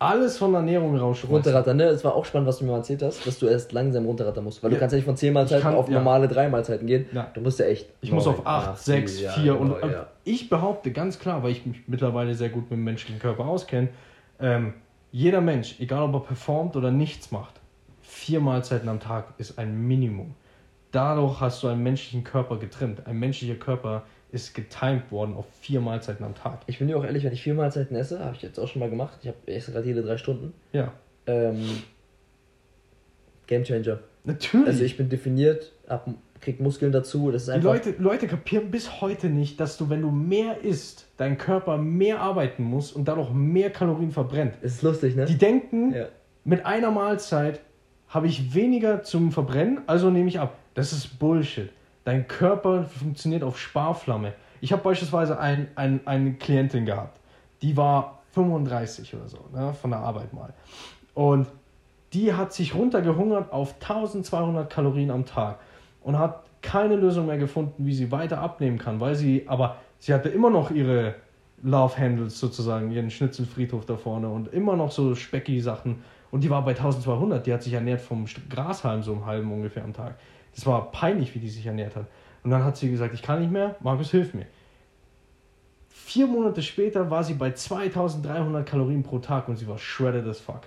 alles 0.00 0.38
von 0.38 0.54
Ernährung 0.54 0.96
rausschmeißen. 0.96 1.34
Runterrattern, 1.34 1.76
ne? 1.76 1.84
Es 1.86 2.04
war 2.04 2.14
auch 2.14 2.24
spannend, 2.24 2.46
was 2.46 2.58
du 2.58 2.64
mir 2.64 2.70
mal 2.70 2.76
erzählt 2.78 3.02
hast, 3.02 3.26
dass 3.26 3.38
du 3.40 3.46
erst 3.46 3.72
langsam 3.72 4.06
runterrattern 4.06 4.44
musst. 4.44 4.62
Weil 4.62 4.70
Ja. 4.70 4.76
du 4.76 4.80
kannst 4.80 4.92
ja 4.92 4.96
nicht 4.98 5.04
von 5.06 5.16
10 5.16 5.32
Mahlzeiten 5.32 5.62
kann- 5.64 5.74
auf 5.74 5.88
ja. 5.88 5.94
normale 5.98 6.28
3 6.28 6.48
Mahlzeiten 6.48 6.86
gehen. 6.86 7.06
Ja. 7.12 7.28
Du 7.34 7.40
musst 7.40 7.58
ja 7.58 7.66
echt. 7.66 7.88
Ich 8.00 8.12
muss 8.12 8.26
auf 8.28 8.46
8, 8.46 8.68
acht, 8.68 8.78
6, 8.78 9.20
ja, 9.20 9.32
4 9.32 9.58
und 9.58 9.74
ich 10.22 10.48
behaupte 10.48 10.92
ganz 10.92 11.18
klar, 11.18 11.42
weil 11.42 11.50
ich 11.50 11.66
mich 11.66 11.78
mittlerweile 11.88 12.34
sehr 12.36 12.48
gut 12.50 12.70
mit 12.70 12.78
dem 12.78 12.84
menschlichen 12.84 13.18
Körper 13.20 13.46
auskenne, 13.46 13.88
ähm, 14.40 14.74
jeder 15.10 15.40
Mensch, 15.40 15.80
egal 15.80 16.04
ob 16.04 16.14
er 16.14 16.20
performt 16.20 16.76
oder 16.76 16.92
nichts 16.92 17.32
macht, 17.32 17.54
vier 18.02 18.38
Mahlzeiten 18.38 18.88
am 18.88 19.00
Tag 19.00 19.34
ist 19.38 19.58
ein 19.58 19.76
Minimum. 19.88 20.34
Dadurch 20.90 21.40
hast 21.40 21.62
du 21.62 21.68
einen 21.68 21.82
menschlichen 21.82 22.24
Körper 22.24 22.58
getrimmt. 22.58 23.06
Ein 23.06 23.18
menschlicher 23.18 23.56
Körper 23.56 24.04
ist 24.30 24.54
getimed 24.54 25.10
worden 25.10 25.34
auf 25.34 25.46
vier 25.60 25.80
Mahlzeiten 25.80 26.24
am 26.24 26.34
Tag. 26.34 26.60
Ich 26.66 26.78
bin 26.78 26.88
dir 26.88 26.98
auch 26.98 27.04
ehrlich, 27.04 27.24
wenn 27.24 27.32
ich 27.32 27.42
4 27.42 27.54
Mahlzeiten 27.54 27.96
esse, 27.96 28.22
habe 28.22 28.36
ich 28.36 28.42
jetzt 28.42 28.58
auch 28.58 28.68
schon 28.68 28.80
mal 28.80 28.90
gemacht. 28.90 29.18
Ich 29.22 29.28
habe 29.28 29.38
esse 29.46 29.72
gerade 29.72 29.86
jede 29.86 30.02
3 30.02 30.18
Stunden. 30.18 30.52
Ja, 30.72 30.92
Ähm, 31.26 31.82
Game 33.46 33.64
Changer. 33.64 34.00
natürlich. 34.24 34.66
Also 34.66 34.84
ich 34.84 34.96
bin 34.96 35.08
definiert, 35.08 35.72
hab, 35.88 36.08
krieg 36.40 36.60
Muskeln 36.60 36.92
dazu. 36.92 37.30
Das 37.30 37.42
ist 37.42 37.48
Die 37.48 37.52
einfach. 37.52 37.72
Leute, 37.72 37.94
Leute 37.98 38.26
kapieren 38.26 38.70
bis 38.70 39.00
heute 39.00 39.28
nicht, 39.28 39.58
dass 39.60 39.76
du, 39.78 39.88
wenn 39.88 40.02
du 40.02 40.10
mehr 40.10 40.60
isst, 40.62 41.06
dein 41.16 41.38
Körper 41.38 41.78
mehr 41.78 42.20
arbeiten 42.20 42.62
muss 42.62 42.92
und 42.92 43.08
dadurch 43.08 43.30
mehr 43.30 43.70
Kalorien 43.70 44.10
verbrennt. 44.10 44.54
Es 44.60 44.74
ist 44.74 44.82
lustig, 44.82 45.16
ne? 45.16 45.24
Die 45.24 45.38
denken, 45.38 45.94
ja. 45.94 46.06
mit 46.44 46.66
einer 46.66 46.90
Mahlzeit 46.90 47.60
habe 48.08 48.26
ich 48.26 48.54
weniger 48.54 49.02
zum 49.02 49.32
Verbrennen, 49.32 49.80
also 49.86 50.10
nehme 50.10 50.28
ich 50.28 50.40
ab. 50.40 50.56
Das 50.74 50.92
ist 50.92 51.18
Bullshit. 51.18 51.70
Dein 52.04 52.26
Körper 52.26 52.84
funktioniert 52.84 53.42
auf 53.42 53.58
Sparflamme. 53.58 54.32
Ich 54.60 54.72
habe 54.72 54.82
beispielsweise 54.82 55.38
ein, 55.38 55.68
ein, 55.74 56.00
eine 56.06 56.34
Klientin 56.34 56.86
gehabt, 56.86 57.20
die 57.62 57.76
war 57.76 58.22
35 58.32 59.14
oder 59.14 59.28
so, 59.28 59.38
ne, 59.52 59.74
von 59.74 59.90
der 59.90 60.00
Arbeit 60.00 60.32
mal. 60.32 60.54
Und 61.14 61.46
die 62.12 62.32
hat 62.32 62.52
sich 62.52 62.74
runtergehungert 62.74 63.52
auf 63.52 63.74
1200 63.74 64.70
Kalorien 64.70 65.10
am 65.10 65.26
Tag 65.26 65.58
und 66.02 66.18
hat 66.18 66.44
keine 66.62 66.96
Lösung 66.96 67.26
mehr 67.26 67.38
gefunden, 67.38 67.86
wie 67.86 67.94
sie 67.94 68.10
weiter 68.10 68.40
abnehmen 68.40 68.78
kann, 68.78 69.00
weil 69.00 69.14
sie, 69.14 69.44
aber 69.46 69.76
sie 69.98 70.14
hatte 70.14 70.28
immer 70.28 70.50
noch 70.50 70.70
ihre 70.70 71.14
Love 71.62 71.98
Handles 71.98 72.38
sozusagen, 72.38 72.90
ihren 72.90 73.10
Schnitzelfriedhof 73.10 73.84
da 73.84 73.96
vorne 73.96 74.28
und 74.28 74.48
immer 74.48 74.76
noch 74.76 74.90
so 74.90 75.14
specky 75.14 75.60
Sachen. 75.60 76.02
Und 76.30 76.44
die 76.44 76.50
war 76.50 76.64
bei 76.64 76.72
1200, 76.72 77.46
die 77.46 77.52
hat 77.52 77.62
sich 77.62 77.72
ernährt 77.72 78.00
vom 78.00 78.26
Grashalm 78.50 79.02
so 79.02 79.12
einem 79.12 79.26
halben 79.26 79.52
ungefähr 79.52 79.84
am 79.84 79.92
Tag. 79.92 80.18
Das 80.54 80.66
war 80.66 80.90
peinlich, 80.90 81.34
wie 81.34 81.38
die 81.38 81.48
sich 81.48 81.66
ernährt 81.66 81.96
hat. 81.96 82.06
Und 82.42 82.50
dann 82.50 82.64
hat 82.64 82.76
sie 82.76 82.90
gesagt, 82.90 83.14
ich 83.14 83.22
kann 83.22 83.40
nicht 83.40 83.50
mehr, 83.50 83.76
Markus, 83.80 84.10
hilf 84.10 84.34
mir. 84.34 84.46
Vier 85.88 86.26
Monate 86.26 86.62
später 86.62 87.10
war 87.10 87.24
sie 87.24 87.34
bei 87.34 87.52
2300 87.52 88.66
Kalorien 88.66 89.02
pro 89.02 89.18
Tag 89.18 89.48
und 89.48 89.56
sie 89.56 89.66
war 89.66 89.78
shredded 89.78 90.26
as 90.26 90.40
fuck. 90.40 90.62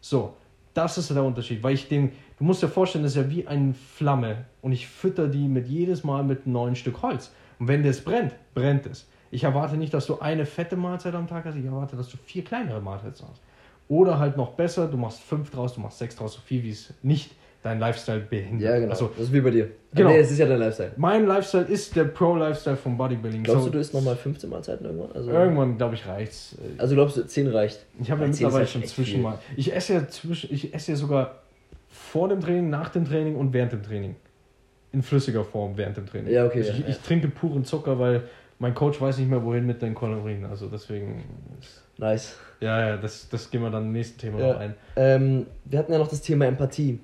So, 0.00 0.34
das 0.74 0.98
ist 0.98 1.10
der 1.10 1.22
Unterschied, 1.22 1.62
weil 1.62 1.74
ich 1.74 1.88
den, 1.88 2.12
du 2.38 2.44
musst 2.44 2.62
dir 2.62 2.68
vorstellen, 2.68 3.04
das 3.04 3.16
ist 3.16 3.22
ja 3.22 3.30
wie 3.30 3.46
eine 3.46 3.74
Flamme 3.74 4.44
und 4.62 4.72
ich 4.72 4.86
fütter 4.86 5.28
die 5.28 5.48
mit 5.48 5.66
jedes 5.68 6.04
Mal 6.04 6.22
mit 6.24 6.44
einem 6.44 6.52
neuen 6.52 6.76
Stück 6.76 7.02
Holz. 7.02 7.32
Und 7.58 7.68
wenn 7.68 7.82
das 7.82 8.00
brennt, 8.00 8.34
brennt 8.54 8.86
es. 8.86 9.06
Ich 9.30 9.44
erwarte 9.44 9.76
nicht, 9.76 9.94
dass 9.94 10.06
du 10.06 10.18
eine 10.20 10.46
fette 10.46 10.76
Mahlzeit 10.76 11.14
am 11.14 11.26
Tag 11.26 11.44
hast, 11.44 11.56
ich 11.56 11.64
erwarte, 11.64 11.96
dass 11.96 12.08
du 12.08 12.16
vier 12.16 12.44
kleinere 12.44 12.80
Mahlzeiten 12.80 13.26
hast. 13.28 13.40
Oder 13.88 14.18
halt 14.18 14.36
noch 14.36 14.52
besser, 14.52 14.88
du 14.88 14.96
machst 14.96 15.20
fünf 15.20 15.50
draus, 15.50 15.74
du 15.74 15.80
machst 15.80 15.98
sechs 15.98 16.16
draus, 16.16 16.34
so 16.34 16.40
viel 16.40 16.62
wie 16.62 16.70
es 16.70 16.92
nicht 17.02 17.30
dein 17.62 17.78
Lifestyle 17.80 18.20
behindert. 18.20 18.62
ja, 18.70 18.78
genau. 18.78 18.90
Also, 18.92 19.08
das 19.16 19.24
ist 19.26 19.32
wie 19.32 19.40
bei 19.40 19.50
dir. 19.50 19.68
Genau. 19.94 20.10
Nee, 20.10 20.18
es 20.18 20.30
ist 20.30 20.38
ja 20.38 20.46
dein 20.46 20.58
Lifestyle. 20.60 20.92
mein 20.96 21.26
Lifestyle 21.26 21.64
ist 21.64 21.96
der 21.96 22.04
Pro-Lifestyle 22.04 22.76
vom 22.76 22.96
Bodybuilding. 22.96 23.42
Glaubst 23.42 23.62
so, 23.64 23.68
du, 23.68 23.72
du 23.74 23.78
isst 23.80 23.92
nochmal 23.94 24.14
15 24.16 24.48
Mahlzeiten 24.50 24.86
irgendwann? 24.86 25.10
Also, 25.14 25.30
Irgendwann, 25.30 25.76
glaube 25.76 25.94
ich, 25.96 26.06
reicht's. 26.06 26.56
also 26.78 26.94
glaubst 26.94 27.16
du, 27.16 27.26
10 27.26 27.48
reicht? 27.48 27.84
Ich 28.00 28.10
habe 28.10 28.20
ja 28.22 28.26
Ja, 28.28 28.32
10 28.32 28.34
ist 28.34 28.40
mittlerweile 28.40 28.58
halt 28.64 28.70
schon 28.70 28.82
echt 28.82 28.90
zwischen 28.94 29.14
viel. 29.14 29.22
mal. 29.22 29.38
Ich 29.56 29.74
esse 29.74 29.94
ja 29.94 30.08
zwischen, 30.08 30.52
ich 30.54 30.74
esse 30.74 30.92
ja 30.92 30.96
sogar 30.96 31.42
vor 31.88 32.28
dem 32.28 32.40
Training, 32.40 32.70
nach 32.70 32.90
dem 32.90 33.04
Training 33.04 33.34
und 33.36 33.52
während 33.52 33.72
dem 33.72 33.82
Training. 33.82 34.14
In 34.92 35.02
flüssiger 35.02 35.44
Form 35.44 35.76
während 35.76 35.96
dem 35.96 36.06
Training. 36.06 36.32
Ja, 36.32 36.44
okay, 36.46 36.58
Also 36.58 36.70
ich, 36.72 36.78
ja, 36.80 36.88
ich 36.88 36.96
ja. 36.96 37.02
trinke 37.04 37.28
puren 37.28 37.64
Zucker, 37.64 37.98
weil 37.98 38.22
mein 38.58 38.74
Coach 38.74 39.00
weiß 39.00 39.18
nicht 39.18 39.28
mehr, 39.30 39.44
wohin 39.44 39.66
mit 39.66 39.82
den 39.82 39.94
Kalorien. 39.94 40.44
Also 40.46 40.68
deswegen. 40.68 41.24
ist- 41.60 41.82
Nice. 41.98 42.36
Ja, 42.60 42.88
ja, 42.88 42.96
das, 42.98 43.28
das 43.30 43.50
gehen 43.50 43.62
wir 43.62 43.70
dann 43.70 43.84
im 43.84 43.92
nächsten 43.92 44.18
Thema 44.18 44.38
Ja. 44.38 44.52
noch 44.52 44.60
ein. 44.60 44.74
Ähm, 44.96 45.46
wir 45.64 45.78
hatten 45.78 45.92
ja 45.92 45.98
noch 45.98 46.08
das 46.08 46.20
Thema 46.20 46.46
Empathie. 46.46 47.00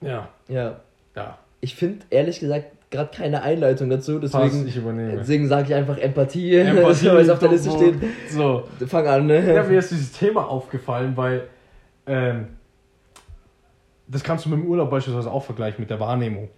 Ja, 0.00 0.28
Ja. 0.48 0.80
ja. 1.14 1.38
Ich 1.60 1.74
finde 1.76 2.04
ehrlich 2.10 2.40
gesagt 2.40 2.66
gerade 2.90 3.10
keine 3.16 3.42
Einleitung 3.42 3.88
dazu, 3.90 4.20
Pass, 4.20 4.30
deswegen, 4.32 4.66
ich 4.68 4.76
übernehme. 4.76 5.16
deswegen 5.16 5.48
sage 5.48 5.68
ich 5.68 5.74
einfach 5.74 5.98
Empathie, 5.98 6.54
Empathie, 6.56 7.06
weil 7.08 7.18
es 7.20 7.30
auf 7.30 7.38
der 7.40 7.50
Liste 7.50 7.70
steht. 7.70 7.94
So, 8.30 8.64
Fang 8.86 9.06
an, 9.06 9.26
ne? 9.26 9.54
Ja, 9.54 9.62
mir 9.64 9.78
ist 9.78 9.90
dieses 9.90 10.12
Thema 10.12 10.46
aufgefallen, 10.48 11.16
weil 11.16 11.44
ähm, 12.06 12.48
das 14.08 14.22
kannst 14.22 14.44
du 14.44 14.50
mit 14.50 14.60
dem 14.60 14.66
Urlaub 14.68 14.90
beispielsweise 14.90 15.30
auch 15.30 15.42
vergleichen, 15.44 15.80
mit 15.80 15.90
der 15.90 15.98
Wahrnehmung. 16.00 16.48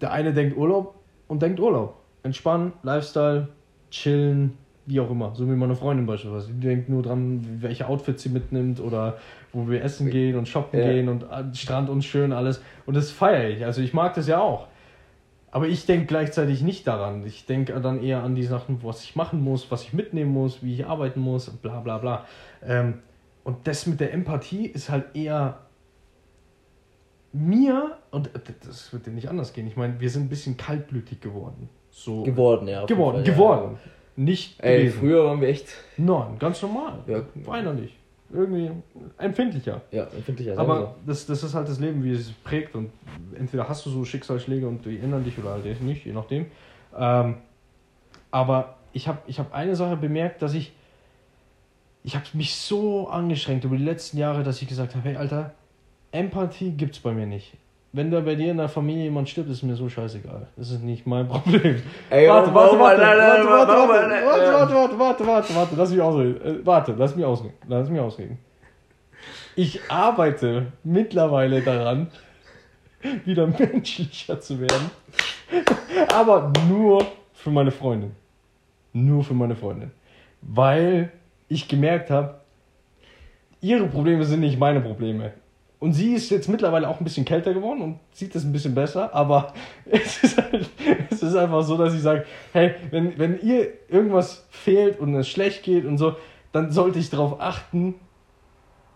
Der 0.00 0.12
eine 0.12 0.32
denkt 0.32 0.56
Urlaub 0.56 0.94
und 1.26 1.42
denkt 1.42 1.58
Urlaub. 1.58 1.96
Entspannen, 2.22 2.72
Lifestyle, 2.82 3.48
chillen, 3.90 4.56
wie 4.86 5.00
auch 5.00 5.10
immer. 5.10 5.34
So 5.34 5.46
wie 5.46 5.52
meine 5.52 5.74
Freundin 5.74 6.06
beispielsweise. 6.06 6.52
Die 6.52 6.66
denkt 6.66 6.88
nur 6.88 7.02
dran, 7.02 7.58
welche 7.60 7.86
Outfits 7.86 8.22
sie 8.22 8.30
mitnimmt 8.30 8.80
oder 8.80 9.18
wo 9.52 9.68
wir 9.68 9.82
essen 9.82 10.10
gehen 10.10 10.36
und 10.36 10.48
shoppen 10.48 10.80
Ja. 10.80 10.86
gehen 10.86 11.08
und 11.08 11.24
äh, 11.24 11.54
Strand 11.54 11.90
und 11.90 12.02
schön 12.02 12.32
alles. 12.32 12.62
Und 12.86 12.94
das 12.96 13.10
feiere 13.10 13.50
ich. 13.50 13.64
Also 13.64 13.82
ich 13.82 13.92
mag 13.92 14.14
das 14.14 14.26
ja 14.28 14.40
auch. 14.40 14.66
Aber 15.50 15.66
ich 15.66 15.86
denke 15.86 16.06
gleichzeitig 16.06 16.62
nicht 16.62 16.86
daran. 16.86 17.24
Ich 17.26 17.46
denke 17.46 17.80
dann 17.80 18.02
eher 18.02 18.22
an 18.22 18.34
die 18.34 18.42
Sachen, 18.42 18.82
was 18.82 19.04
ich 19.04 19.16
machen 19.16 19.42
muss, 19.42 19.70
was 19.70 19.82
ich 19.82 19.92
mitnehmen 19.92 20.32
muss, 20.32 20.62
wie 20.62 20.74
ich 20.74 20.86
arbeiten 20.86 21.20
muss, 21.20 21.48
bla 21.50 21.80
bla 21.80 21.98
bla. 21.98 22.26
Ähm, 22.62 22.98
und 23.44 23.66
das 23.66 23.86
mit 23.86 24.00
der 24.00 24.12
Empathie 24.12 24.66
ist 24.66 24.90
halt 24.90 25.16
eher 25.16 25.60
mir, 27.32 27.96
und 28.10 28.30
das 28.66 28.92
wird 28.92 29.06
dir 29.06 29.10
nicht 29.10 29.28
anders 29.28 29.52
gehen. 29.52 29.66
Ich 29.66 29.76
meine, 29.76 30.00
wir 30.00 30.10
sind 30.10 30.24
ein 30.24 30.28
bisschen 30.28 30.56
kaltblütig 30.56 31.20
geworden. 31.20 31.68
So 31.98 32.22
Geworden, 32.22 32.68
ja. 32.68 32.84
geworden, 32.86 33.16
Fall, 33.16 33.26
ja. 33.26 33.32
geworden. 33.32 33.78
Nicht 34.14 34.62
Ey, 34.62 34.78
gewesen. 34.84 34.98
früher 35.00 35.24
waren 35.24 35.40
wir 35.40 35.48
echt. 35.48 35.66
Nein, 35.96 36.38
ganz 36.38 36.62
normal. 36.62 37.00
Ja, 37.06 37.22
Weinerlich. 37.44 37.96
Irgendwie 38.32 38.70
empfindlicher. 39.16 39.80
ja 39.90 40.04
empfindlicher. 40.04 40.56
Aber 40.58 40.94
das, 41.06 41.26
das 41.26 41.42
ist 41.42 41.54
halt 41.54 41.68
das 41.68 41.80
Leben, 41.80 42.04
wie 42.04 42.12
es 42.12 42.30
prägt. 42.44 42.74
Und 42.76 42.90
entweder 43.34 43.68
hast 43.68 43.84
du 43.86 43.90
so 43.90 44.04
Schicksalsschläge 44.04 44.68
und 44.68 44.84
die 44.84 44.98
ändern 44.98 45.24
dich 45.24 45.36
oder 45.38 45.50
halt 45.50 45.82
nicht, 45.82 46.04
je 46.04 46.12
nachdem. 46.12 46.46
Ähm, 46.96 47.36
aber 48.30 48.76
ich 48.92 49.08
habe 49.08 49.18
ich 49.26 49.38
hab 49.38 49.52
eine 49.52 49.74
Sache 49.74 49.96
bemerkt, 49.96 50.42
dass 50.42 50.54
ich. 50.54 50.72
Ich 52.04 52.14
habe 52.14 52.24
mich 52.34 52.54
so 52.54 53.08
angeschränkt 53.08 53.64
über 53.64 53.76
die 53.76 53.84
letzten 53.84 54.18
Jahre, 54.18 54.44
dass 54.44 54.62
ich 54.62 54.68
gesagt 54.68 54.94
habe: 54.94 55.08
hey, 55.08 55.16
Alter, 55.16 55.54
Empathie 56.12 56.70
gibt's 56.70 57.00
bei 57.00 57.12
mir 57.12 57.26
nicht. 57.26 57.54
Wenn 57.92 58.10
da 58.10 58.20
bei 58.20 58.34
dir 58.34 58.50
in 58.50 58.58
der 58.58 58.68
Familie 58.68 59.04
jemand 59.04 59.28
stirbt, 59.30 59.48
ist 59.48 59.62
mir 59.62 59.74
so 59.74 59.88
scheißegal. 59.88 60.48
Das 60.56 60.70
ist 60.70 60.82
nicht 60.82 61.06
mein 61.06 61.26
Problem. 61.28 61.82
Ey, 62.10 62.28
warte, 62.28 62.52
warte, 62.54 62.78
warte, 62.78 63.00
warte, 63.00 63.48
warte, 63.48 63.72
warte, 63.72 64.74
warte, 64.74 64.98
warte, 64.98 65.28
warte, 65.28 65.54
warte, 65.54 65.74
lass 65.76 65.90
mich 65.90 66.00
ausreden. 66.00 66.60
Äh, 66.60 66.66
Warte, 66.66 66.94
lass 66.98 67.16
mich 67.16 67.24
ausreden. 67.24 67.54
Lass 67.66 67.88
mich 67.88 68.00
ausreden. 68.00 68.38
Ich 69.56 69.80
arbeite 69.90 70.72
mittlerweile 70.84 71.62
daran, 71.62 72.08
wieder 73.24 73.46
menschlicher 73.46 74.38
zu 74.38 74.60
werden. 74.60 74.90
Aber 76.14 76.52
nur 76.68 77.06
für 77.32 77.50
meine 77.50 77.70
Freundin. 77.70 78.12
Nur 78.92 79.24
für 79.24 79.34
meine 79.34 79.56
Freundin. 79.56 79.92
Weil 80.42 81.10
ich 81.48 81.68
gemerkt 81.68 82.10
habe, 82.10 82.40
ihre 83.60 83.86
Probleme 83.86 84.24
sind 84.24 84.40
nicht 84.40 84.58
meine 84.58 84.80
Probleme. 84.80 85.32
Und 85.80 85.92
sie 85.92 86.14
ist 86.14 86.30
jetzt 86.30 86.48
mittlerweile 86.48 86.88
auch 86.88 86.98
ein 86.98 87.04
bisschen 87.04 87.24
kälter 87.24 87.54
geworden 87.54 87.82
und 87.82 87.98
sieht 88.12 88.34
das 88.34 88.44
ein 88.44 88.52
bisschen 88.52 88.74
besser, 88.74 89.14
aber 89.14 89.52
es 89.84 90.22
ist, 90.24 90.36
halt, 90.36 90.68
es 91.10 91.22
ist 91.22 91.36
einfach 91.36 91.62
so, 91.62 91.76
dass 91.76 91.94
ich 91.94 92.02
sage, 92.02 92.24
hey, 92.52 92.74
wenn, 92.90 93.16
wenn 93.18 93.40
ihr 93.40 93.68
irgendwas 93.88 94.46
fehlt 94.50 94.98
und 94.98 95.14
es 95.14 95.28
schlecht 95.28 95.62
geht 95.62 95.84
und 95.84 95.98
so, 95.98 96.16
dann 96.50 96.72
sollte 96.72 96.98
ich 96.98 97.10
darauf 97.10 97.40
achten, 97.40 97.94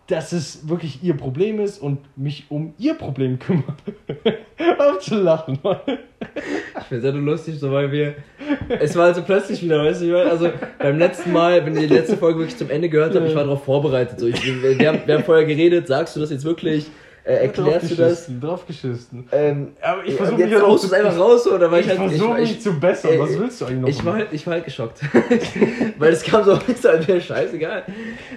dass 0.07 0.33
es 0.33 0.67
wirklich 0.67 1.03
ihr 1.03 1.15
Problem 1.15 1.59
ist 1.59 1.79
und 1.79 1.99
mich 2.17 2.45
um 2.49 2.73
ihr 2.77 2.95
Problem 2.95 3.39
kümmere. 3.39 3.75
Auf 4.77 4.99
zu 4.99 5.15
lachen. 5.15 5.59
Mann. 5.63 5.77
Ich 6.79 6.83
finde 6.85 7.07
es 7.07 7.13
ja 7.15 7.19
lustig, 7.19 7.59
so 7.59 7.71
weil 7.71 7.91
wir 7.91 8.15
es 8.79 8.95
war 8.95 9.05
also 9.05 9.21
plötzlich 9.21 9.61
wieder, 9.63 9.83
weißt 9.83 10.01
du, 10.01 10.17
also 10.17 10.49
beim 10.79 10.97
letzten 10.97 11.31
Mal, 11.31 11.65
wenn 11.65 11.75
ihr 11.75 11.87
die 11.87 11.93
letzte 11.93 12.17
Folge 12.17 12.39
wirklich 12.39 12.57
zum 12.57 12.69
Ende 12.69 12.89
gehört 12.89 13.15
habt, 13.15 13.27
ich 13.27 13.35
war 13.35 13.43
darauf 13.43 13.63
vorbereitet. 13.63 14.19
So, 14.19 14.27
ich, 14.27 14.43
wir, 14.43 14.87
haben, 14.87 15.01
wir 15.05 15.15
haben 15.15 15.23
vorher 15.23 15.45
geredet, 15.45 15.87
sagst 15.87 16.15
du 16.15 16.19
das 16.19 16.31
jetzt 16.31 16.43
wirklich? 16.43 16.87
Äh, 17.25 17.35
erklärst 17.45 17.89
du 17.91 17.95
das? 17.95 18.29
Draufgeschissen. 18.41 19.29
Ähm, 19.31 19.71
Aber 19.81 20.03
ich 20.05 20.15
versuche 20.15 20.39
jetzt 20.41 20.49
mich 20.49 20.53
ja 20.57 20.59
noch 20.59 20.67
haust 20.71 20.83
du 20.83 20.87
es 20.87 20.93
einfach 20.93 21.17
raus, 21.17 21.47
oder? 21.47 21.71
Weil 21.71 21.79
Ich, 21.79 21.85
ich, 21.87 21.97
halt, 21.97 22.09
versuche 22.11 22.41
ich, 22.41 22.49
mich 22.49 22.61
zu 22.61 22.79
bessern. 22.79 23.11
äh, 23.13 23.19
Was 23.19 23.39
willst 23.39 23.61
du 23.61 23.65
eigentlich 23.65 23.79
noch? 23.81 23.87
ich 23.87 24.05
war, 24.05 24.13
halt, 24.15 24.27
ich 24.31 24.45
war 24.45 24.53
halt 24.55 24.65
geschockt. 24.65 24.99
Weil 25.99 26.11
es 26.11 26.21
kam 26.23 26.43
so, 26.43 26.51
ist 26.67 26.83
halt 26.83 27.07
mir 27.07 27.21
scheißegal. 27.21 27.83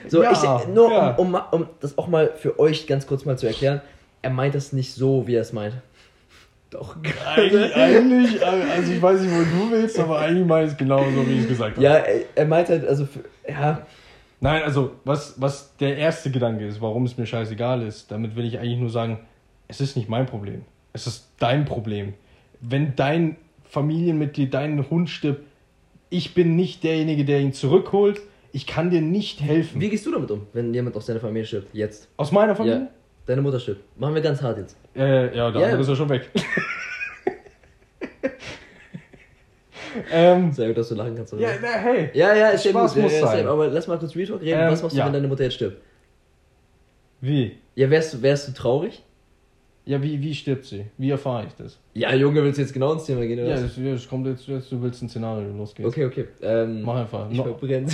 So, 0.06 0.22
Ja, 0.22 0.30
ich, 0.32 0.68
nur 0.72 0.92
ja. 0.92 1.10
um, 1.16 1.34
um, 1.34 1.40
um 1.50 1.68
das 1.80 1.98
auch 1.98 2.06
mal 2.06 2.30
für 2.36 2.60
euch 2.60 2.86
ganz 2.86 3.06
kurz 3.08 3.24
mal 3.24 3.36
zu 3.36 3.46
erklären, 3.48 3.80
er 4.22 4.30
meint 4.30 4.54
das 4.54 4.72
nicht 4.72 4.94
so, 4.94 5.26
wie 5.26 5.34
er 5.34 5.42
es 5.42 5.52
meint. 5.52 5.74
Doch, 6.70 6.96
Eigentlich, 7.36 7.74
eigentlich, 7.74 8.44
also 8.46 8.92
ich 8.92 9.02
weiß 9.02 9.20
nicht, 9.20 9.32
wo 9.32 9.66
du 9.66 9.70
willst, 9.72 9.98
aber 9.98 10.18
eigentlich 10.20 10.46
meine 10.46 10.66
ich 10.66 10.72
es 10.72 10.78
genauso, 10.78 11.26
wie 11.26 11.34
ich 11.34 11.40
es 11.42 11.48
gesagt 11.48 11.76
habe. 11.76 11.82
Ja, 11.84 11.94
er, 11.96 12.20
er 12.34 12.44
meint 12.46 12.68
halt, 12.68 12.86
also, 12.86 13.06
für, 13.06 13.20
ja, 13.50 13.80
Nein, 14.46 14.62
also 14.62 14.92
was, 15.04 15.40
was 15.40 15.76
der 15.78 15.96
erste 15.96 16.30
Gedanke 16.30 16.64
ist, 16.64 16.80
warum 16.80 17.04
es 17.04 17.18
mir 17.18 17.26
scheißegal 17.26 17.82
ist, 17.82 18.12
damit 18.12 18.36
will 18.36 18.44
ich 18.44 18.60
eigentlich 18.60 18.78
nur 18.78 18.90
sagen, 18.90 19.18
es 19.66 19.80
ist 19.80 19.96
nicht 19.96 20.08
mein 20.08 20.26
Problem. 20.26 20.62
Es 20.92 21.08
ist 21.08 21.32
dein 21.40 21.64
Problem. 21.64 22.14
Wenn 22.60 22.94
dein 22.94 23.38
Familienmitglied, 23.64 24.54
dein 24.54 24.88
Hund 24.88 25.10
stirbt, 25.10 25.42
ich 26.10 26.32
bin 26.32 26.54
nicht 26.54 26.84
derjenige, 26.84 27.24
der 27.24 27.40
ihn 27.40 27.54
zurückholt. 27.54 28.20
Ich 28.52 28.68
kann 28.68 28.90
dir 28.90 29.00
nicht 29.00 29.40
helfen. 29.40 29.80
wie 29.80 29.88
gehst 29.88 30.06
du 30.06 30.12
damit 30.12 30.30
um, 30.30 30.46
wenn 30.52 30.72
jemand 30.72 30.94
aus 30.94 31.06
deiner 31.06 31.18
Familie 31.18 31.44
stirbt? 31.44 31.74
Jetzt. 31.74 32.08
Aus 32.16 32.30
meiner 32.30 32.52
Ja. 32.52 32.54
Familie? 32.54 32.88
Deine 33.26 33.42
Mutter 33.42 33.58
stirbt. 33.58 33.82
Machen 33.98 34.14
wir 34.14 34.22
ganz 34.22 34.40
hart 34.42 34.58
jetzt. 34.58 34.76
Äh, 34.94 35.36
ja, 35.36 35.50
der 35.50 35.60
Ja. 35.72 35.76
ist 35.76 35.88
ja 35.88 35.96
schon 35.96 36.08
weg. 36.08 36.30
ähm, 40.10 40.52
Sehr 40.52 40.68
gut, 40.68 40.78
dass 40.78 40.88
du 40.88 40.94
lachen 40.94 41.14
kannst. 41.16 41.32
oder? 41.34 41.42
ja, 41.42 41.48
na, 41.60 41.68
hey. 41.68 42.10
ja, 42.14 42.34
ja, 42.34 42.48
ist 42.50 42.66
Spaß 42.68 42.94
gut. 42.94 43.04
Muss 43.04 43.12
ja, 43.12 43.26
sein. 43.26 43.46
aber 43.46 43.68
lass 43.68 43.86
mal 43.86 43.98
kurz 43.98 44.14
Retalk 44.16 44.40
reden. 44.42 44.60
Ähm, 44.60 44.70
Was 44.72 44.82
machst 44.82 44.94
du, 44.96 44.98
ja. 45.00 45.06
wenn 45.06 45.12
deine 45.12 45.28
Mutter 45.28 45.44
jetzt 45.44 45.54
stirbt? 45.54 45.80
Wie? 47.20 47.56
Ja, 47.74 47.90
wärst 47.90 48.14
du, 48.14 48.22
wärst 48.22 48.48
du 48.48 48.52
traurig? 48.52 49.02
Ja, 49.84 50.02
wie, 50.02 50.20
wie 50.20 50.34
stirbt 50.34 50.64
sie? 50.64 50.86
Wie 50.98 51.10
erfahre 51.10 51.46
ich 51.46 51.54
das? 51.54 51.78
Ja, 51.94 52.12
Junge, 52.14 52.42
willst 52.42 52.58
du 52.58 52.62
jetzt 52.62 52.72
genau 52.72 52.92
ins 52.92 53.04
Thema 53.04 53.20
gehen, 53.24 53.38
oder? 53.38 53.54
Ja, 53.54 53.60
das, 53.60 53.72
das 53.76 54.08
kommt 54.08 54.26
jetzt, 54.26 54.46
jetzt, 54.48 54.70
du 54.72 54.82
willst 54.82 55.00
ein 55.02 55.08
Szenario 55.08 55.48
losgehen. 55.56 55.88
Okay, 55.88 56.04
okay. 56.06 56.26
Ähm, 56.42 56.82
Mach 56.82 56.96
einfach. 56.96 57.30
Ich 57.30 57.36
No. 57.36 57.44
verbrenne 57.44 57.86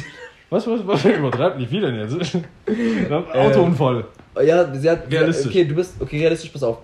Was, 0.49 0.67
was, 0.67 0.87
was? 0.87 1.05
Übertreib 1.05 1.59
nicht, 1.59 1.71
wie 1.71 1.81
denn 1.81 1.95
jetzt? 1.97 2.37
Autounfall. 3.35 4.05
Oh, 4.35 4.41
Ja, 4.41 4.75
sie 4.75 4.89
hat. 4.91 5.11
Realistisch. 5.11 5.47
Okay, 5.47 5.65
du 5.65 5.75
bist. 5.75 6.01
Okay, 6.01 6.19
realistisch, 6.19 6.51
pass 6.51 6.63
auf. 6.63 6.79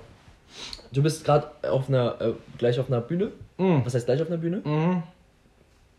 Du 0.93 1.03
bist 1.03 1.25
gerade 1.25 1.49
auf 1.71 1.89
einer. 1.89 2.21
Äh, 2.21 2.33
gleich 2.57 2.79
auf 2.81 2.89
einer 2.91 3.01
Bühne. 3.01 3.33
Mhm. 3.59 3.83
Was 3.85 3.95
heißt 3.95 4.07
gleich 4.07 4.21
auf 4.23 4.29
einer 4.29 4.39
Bühne? 4.39 4.63
Mhm. 4.65 5.03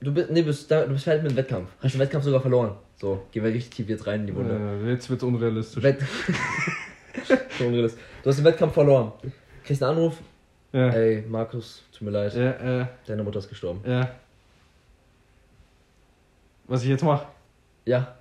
Du 0.02 0.14
bist. 0.14 0.30
Nee, 0.32 0.42
bist, 0.44 0.70
da, 0.72 0.86
du 0.86 0.94
bist 0.94 1.04
fertig 1.04 1.24
mit 1.24 1.32
dem 1.32 1.38
Wettkampf. 1.38 1.70
Hast 1.82 1.94
den 1.94 2.00
Wettkampf 2.00 2.24
sogar 2.26 2.42
verloren. 2.42 2.76
So, 2.98 3.26
gehen 3.32 3.44
wir 3.44 3.52
richtig 3.54 3.72
tief 3.76 3.90
jetzt 3.90 4.08
rein 4.08 4.22
in 4.22 4.28
die 4.28 4.36
Wunde. 4.36 4.56
Äh, 4.86 4.92
jetzt 4.92 5.10
wird's 5.10 5.24
unrealistisch. 5.24 5.84
Wett 5.84 6.02
so 7.58 7.66
unrealistisch. 7.66 8.02
Du 8.24 8.30
hast 8.30 8.38
den 8.38 8.46
Wettkampf 8.46 8.74
verloren. 8.74 9.12
Kriegst 9.64 9.84
einen 9.84 9.98
Anruf. 9.98 10.18
ja. 10.74 10.90
Ey, 10.90 11.24
Markus, 11.28 11.84
tut 11.92 12.02
mir 12.04 12.12
leid. 12.12 12.34
Ja, 12.34 12.82
äh, 12.82 12.86
Deine 13.08 13.24
Mutter 13.24 13.40
ist 13.40 13.50
gestorben. 13.50 13.82
ja. 13.86 14.10
Was 16.68 16.84
ich 16.84 16.90
jetzt 16.90 17.04
mache? 17.04 17.26
Ja. 17.86 18.16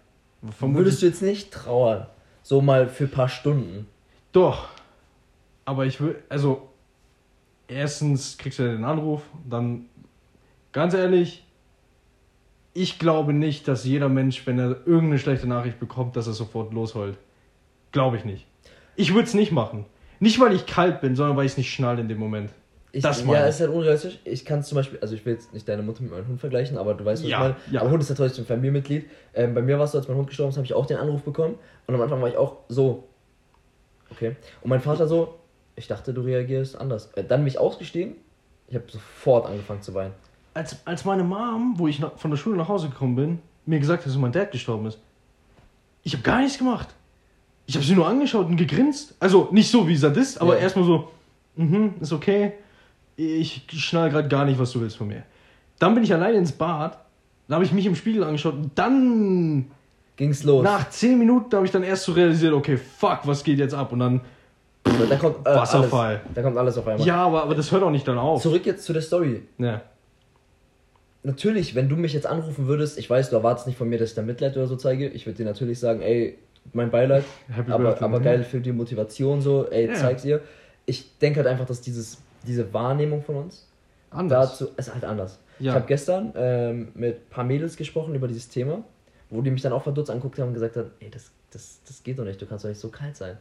Vermutlich. 0.59 0.87
Würdest 0.87 1.03
du 1.03 1.07
jetzt 1.07 1.21
nicht 1.23 1.53
trauern? 1.53 2.07
So 2.43 2.63
mal 2.63 2.89
für 2.89 3.05
ein 3.05 3.11
paar 3.11 3.29
Stunden. 3.29 3.87
Doch. 4.33 4.69
Aber 5.67 5.85
ich 5.85 6.01
will, 6.01 6.17
also, 6.31 6.67
erstens 7.67 8.39
kriegst 8.39 8.59
du 8.59 8.63
den 8.63 8.85
Anruf, 8.85 9.21
dann, 9.47 9.85
ganz 10.73 10.95
ehrlich, 10.95 11.45
ich 12.79 12.99
glaube 12.99 13.33
nicht, 13.33 13.67
dass 13.67 13.85
jeder 13.85 14.09
Mensch, 14.09 14.47
wenn 14.47 14.59
er 14.59 14.87
irgendeine 14.87 15.19
schlechte 15.19 15.49
Nachricht 15.49 15.81
bekommt, 15.81 16.17
dass 16.17 16.27
er 16.27 16.33
sofort 16.33 16.73
losheult. 16.73 17.19
Glaube 17.93 18.17
ich 18.17 18.25
nicht. 18.25 18.47
Ich 18.97 19.15
würde 19.15 19.27
es 19.27 19.35
nicht 19.35 19.51
machen. 19.53 19.85
Nicht, 20.21 20.39
weil 20.41 20.53
ich 20.53 20.67
kalt 20.67 21.01
bin, 21.01 21.17
sondern 21.17 21.37
weil 21.37 21.47
ich 21.47 21.53
es 21.53 21.59
nicht 21.59 21.71
schnall 21.73 21.99
in 21.99 22.09
dem 22.09 22.19
Moment. 22.19 22.51
Ich, 22.93 23.03
Das 23.03 23.25
ja, 23.25 23.47
ist 23.47 23.61
halt 23.61 23.71
unrealistisch. 23.71 24.19
Ich 24.25 24.45
kann 24.45 24.61
es 24.61 24.69
zum 24.69 24.77
Beispiel, 24.77 24.99
also 25.01 25.15
ich 25.15 25.25
will 25.27 25.35
jetzt 25.35 25.53
nicht 25.53 25.69
deine 25.69 25.83
Mutter 25.83 26.03
mit 26.03 26.13
meinem 26.13 26.27
Hund 26.29 26.41
vergleichen, 26.41 26.79
aber 26.79 26.95
du 26.95 27.05
weißt, 27.05 27.23
was 27.23 27.31
Ja, 27.31 27.37
ich 27.39 27.43
meine. 27.43 27.57
ja. 27.71 27.81
Aber 27.81 27.91
Hund 27.91 28.03
ist 28.03 28.09
ja 28.09 28.15
trotzdem 28.15 28.45
ein 28.45 28.47
Familienmitglied. 28.47 29.07
Ähm, 29.35 29.55
bei 29.55 29.63
mir 29.63 29.77
war 29.79 29.85
es 29.85 29.93
so, 29.93 29.99
als 29.99 30.09
mein 30.09 30.17
Hund 30.17 30.29
gestorben 30.29 30.51
ist, 30.51 30.57
habe 30.57 30.65
ich 30.65 30.75
auch 30.75 30.87
den 30.87 30.97
Anruf 30.97 31.23
bekommen. 31.23 31.57
Und 31.87 31.95
am 31.95 32.01
Anfang 32.01 32.21
war 32.23 32.29
ich 32.29 32.37
auch 32.37 32.59
so. 32.69 33.09
Okay. 34.11 34.37
Und 34.63 34.71
mein 34.71 34.81
Vater 34.81 35.07
so, 35.07 35.39
ich 35.77 35.87
dachte, 35.87 36.15
du 36.15 36.23
reagierst 36.23 36.81
anders. 36.81 37.13
Äh, 37.15 37.25
dann 37.25 37.45
mich 37.45 37.59
ausgestiegen. 37.59 38.15
Ich 38.69 38.75
habe 38.75 38.85
sofort 38.89 39.47
angefangen 39.47 39.83
zu 39.83 39.95
weinen. 39.95 40.15
Als, 40.59 40.77
als 40.85 41.05
meine 41.05 41.23
Mom, 41.23 41.75
wo 41.77 41.87
ich 41.87 42.01
von 42.17 42.31
der 42.33 42.37
Schule 42.37 42.57
nach 42.57 42.67
Hause 42.69 42.89
gekommen 42.89 43.15
bin, 43.15 43.39
mir 43.65 43.79
gesagt 43.79 44.03
hat, 44.05 44.09
dass 44.11 44.19
mein 44.19 44.33
Dad 44.33 44.51
gestorben 44.51 44.87
ist, 44.87 44.99
ich 46.03 46.15
habe 46.15 46.23
gar 46.25 46.41
nichts 46.41 46.59
gemacht. 46.59 46.89
Ich 47.67 47.77
habe 47.77 47.85
sie 47.85 47.95
nur 47.95 48.09
angeschaut 48.09 48.47
und 48.47 48.57
gegrinst. 48.57 49.15
Also 49.21 49.49
nicht 49.53 49.71
so 49.71 49.87
wie 49.87 49.95
Sadist, 49.97 50.41
aber 50.41 50.57
Ja. 50.57 50.63
erstmal 50.63 50.85
so, 50.85 51.11
mhm, 51.55 51.95
ist 52.01 52.13
okay. 52.13 52.55
Ich 53.15 53.63
schnall 53.69 54.11
gerade 54.11 54.27
gar 54.27 54.45
nicht, 54.47 54.59
was 54.59 54.73
du 54.73 54.81
willst 54.81 54.97
von 54.97 55.07
mir. 55.07 55.23
Dann 55.79 55.95
bin 55.95 56.03
ich 56.03 56.13
alleine 56.13 56.39
ins 56.39 56.51
Bad, 56.51 56.99
da 57.47 57.55
habe 57.55 57.65
ich 57.65 57.73
mich 57.73 57.87
im 57.87 57.95
Spiegel 57.95 58.25
angeschaut 58.25 58.55
und 58.55 58.71
dann, 58.75 59.71
Ging's 60.17 60.43
los. 60.43 60.65
nach 60.65 60.89
10 60.91 61.21
Minuten, 61.21 61.55
habe 61.55 61.67
ich 61.67 61.71
dann 61.73 61.85
erst 61.85 62.03
so 62.03 62.13
realisiert, 62.13 62.53
okay, 62.53 62.77
fuck, 62.77 63.21
was 63.27 63.45
geht 63.45 63.61
jetzt 63.61 63.75
ab? 63.75 63.93
Und 63.93 64.01
dann, 64.01 64.21
da 65.09 65.17
kommt 65.17 65.47
äh, 65.47 65.55
Wasserfall. 65.55 66.17
Alles, 66.17 66.35
da 66.35 66.43
kommt 66.43 66.57
alles 66.57 66.79
auf 66.79 66.89
einmal. 66.89 67.07
ja, 67.07 67.25
aber, 67.25 67.45
aber 67.45 67.55
das 67.55 67.71
hört 67.71 67.85
auch 67.85 67.91
nicht 67.93 68.09
dann 68.09 68.19
auf. 68.19 68.43
Zurück 68.43 68.67
jetzt 68.67 68.85
zu 68.85 68.93
der 68.93 69.03
Story. 69.03 69.43
Ja. 69.59 69.83
Natürlich, 71.25 71.75
wenn 71.75 71.89
du 71.89 71.97
mich 71.97 72.13
jetzt 72.13 72.27
anrufen 72.27 72.67
würdest, 72.69 72.99
ich 72.99 73.11
weiß, 73.11 73.31
du 73.31 73.37
erwartest 73.37 73.67
nicht 73.67 73.77
von 73.77 73.89
mir, 73.89 73.99
dass 73.99 74.11
ich 74.11 74.15
da 74.15 74.23
Mitleid 74.23 74.57
oder 74.57 74.67
so 74.67 74.77
zeige. 74.77 75.09
Ich 75.09 75.27
würde 75.27 75.39
dir 75.39 75.45
natürlich 75.45 75.79
sagen, 75.81 76.01
ey, 76.01 76.39
mein 76.73 76.91
Beileid, 76.91 77.25
Happy 77.49 77.71
aber, 77.73 77.85
Birthday, 77.85 78.05
aber 78.05 78.19
ne? 78.19 78.25
geil 78.25 78.43
für 78.45 78.61
die 78.61 78.73
Motivation 78.73 79.41
so, 79.41 79.69
ey, 79.69 79.89
Ja. 79.89 79.95
zeig's 79.95 80.25
ihr. 80.25 80.41
Ich 80.87 81.19
denke 81.19 81.39
halt 81.41 81.49
einfach, 81.49 81.67
dass 81.67 81.81
dieses, 81.81 82.19
diese 82.47 82.73
Wahrnehmung 82.73 83.23
von 83.23 83.37
uns 83.37 83.67
Anders. 84.11 84.53
dazu 84.59 84.71
ist 84.77 84.93
halt 84.93 85.05
anders. 85.05 85.39
Ja. 85.59 85.73
Ich 85.73 85.75
habe 85.77 85.87
gestern 85.87 86.33
ähm, 86.37 86.89
mit 86.95 87.17
ein 87.17 87.31
paar 87.31 87.45
Mädels 87.45 87.77
gesprochen 87.77 88.15
über 88.15 88.29
dieses 88.29 88.49
Thema, 88.49 88.85
wo 89.29 89.43
die 89.43 89.51
mich 89.51 89.61
dann 89.63 89.73
auch 89.73 89.83
verdutzt 89.83 90.11
anguckt 90.11 90.39
haben 90.39 90.49
und 90.49 90.55
gesagt 90.55 90.77
haben, 90.77 90.91
ey, 91.01 91.11
das, 91.11 91.31
das, 91.51 91.81
das 91.87 92.03
geht 92.05 92.19
doch 92.19 92.25
nicht, 92.25 92.41
du 92.41 92.47
kannst 92.47 92.65
doch 92.65 92.69
nicht 92.71 92.81
so 92.81 92.89
kalt 92.89 93.17
sein. 93.17 93.37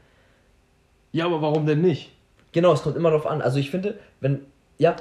ja, 1.12 1.26
aber 1.26 1.42
warum 1.42 1.66
denn 1.66 1.82
nicht? 1.82 2.12
Genau, 2.54 2.74
es 2.74 2.82
kommt 2.82 2.98
immer 2.98 3.12
darauf 3.12 3.28
an. 3.28 3.42
Also 3.42 3.60
ich 3.60 3.70
finde, 3.70 4.00
wenn, 4.20 4.40
ja, 4.78 4.96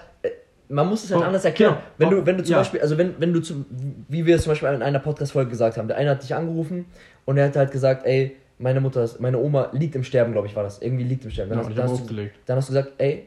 man 0.69 0.89
muss 0.89 1.05
es 1.05 1.11
halt 1.13 1.23
Oh, 1.23 1.27
anders 1.27 1.45
erklären. 1.45 1.75
genau. 1.75 1.87
Wenn 1.99 2.09
Oh, 2.09 2.21
du, 2.21 2.27
wenn 2.27 2.37
du 2.39 2.43
zum 2.45 2.53
ja. 2.53 2.59
Beispiel, 2.59 2.81
also 2.81 2.99
wenn, 2.99 3.15
wenn 3.21 3.33
du 3.33 3.41
zum, 3.41 3.65
wie 4.09 4.27
wir 4.27 4.37
es 4.37 4.43
zum 4.43 4.51
Beispiel 4.53 4.69
in 4.71 4.83
einer 4.83 4.99
Podcast-Folge 4.99 5.51
gesagt 5.51 5.77
haben, 5.79 5.89
der 5.89 5.97
eine 5.97 6.11
hat 6.11 6.23
dich 6.23 6.35
angerufen 6.35 6.87
und 7.25 7.37
er 7.39 7.47
hat 7.47 7.57
halt 7.57 7.71
gesagt, 7.71 8.05
ey, 8.07 8.37
meine 8.59 8.81
Mutter, 8.81 9.05
ist, 9.05 9.21
meine 9.21 9.39
Oma 9.39 9.69
liegt 9.73 9.95
im 9.95 10.03
Sterben, 10.05 10.33
glaube 10.33 10.47
ich, 10.49 10.57
war 10.57 10.63
das. 10.63 10.81
Irgendwie 10.81 11.05
liegt 11.05 11.25
im 11.25 11.31
Sterben. 11.31 11.51
Dann, 11.51 11.59
Ja, 11.61 11.67
hast, 11.67 11.77
dann, 11.79 11.91
hast 11.91 12.11
du, 12.11 12.15
dann 12.47 12.57
hast 12.57 12.69
du 12.69 12.73
gesagt, 12.73 12.93
ey, 12.99 13.27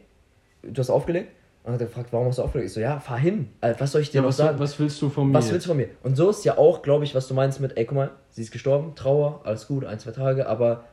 du 0.64 0.80
hast 0.80 0.90
aufgelegt? 0.90 1.30
Und 1.64 1.66
dann 1.66 1.74
hat 1.76 1.82
er 1.82 1.88
gefragt, 1.88 2.08
warum 2.12 2.28
hast 2.28 2.40
du 2.40 2.42
aufgelegt? 2.44 2.68
Ich 2.70 2.74
so, 2.74 2.80
ja, 2.80 3.00
fahr 3.00 3.20
hin. 3.20 3.50
Alter, 3.62 3.80
was 3.82 3.92
soll 3.92 4.02
ich 4.02 4.10
dir 4.10 4.18
Ja, 4.18 4.22
noch 4.24 4.30
was, 4.30 4.38
sagen? 4.38 4.60
was 4.60 4.80
willst 4.80 5.00
du 5.02 5.10
von 5.10 5.28
mir? 5.28 5.34
Was 5.36 5.52
willst 5.52 5.66
du 5.66 5.70
von 5.70 5.78
mir? 5.78 5.90
Und 6.04 6.16
so 6.16 6.30
ist 6.32 6.44
ja 6.46 6.58
auch, 6.58 6.82
glaube 6.82 7.04
ich, 7.04 7.14
was 7.14 7.28
du 7.28 7.34
meinst 7.36 7.60
mit, 7.62 7.78
ey, 7.78 7.86
guck 7.86 7.96
mal, 7.98 8.10
sie 8.32 8.42
ist 8.42 8.52
gestorben, 8.52 8.96
Trauer, 8.96 9.42
alles 9.44 9.68
gut, 9.68 9.86
ein, 9.86 10.00
zwei 10.00 10.12
Tage, 10.12 10.48
aber 10.48 10.86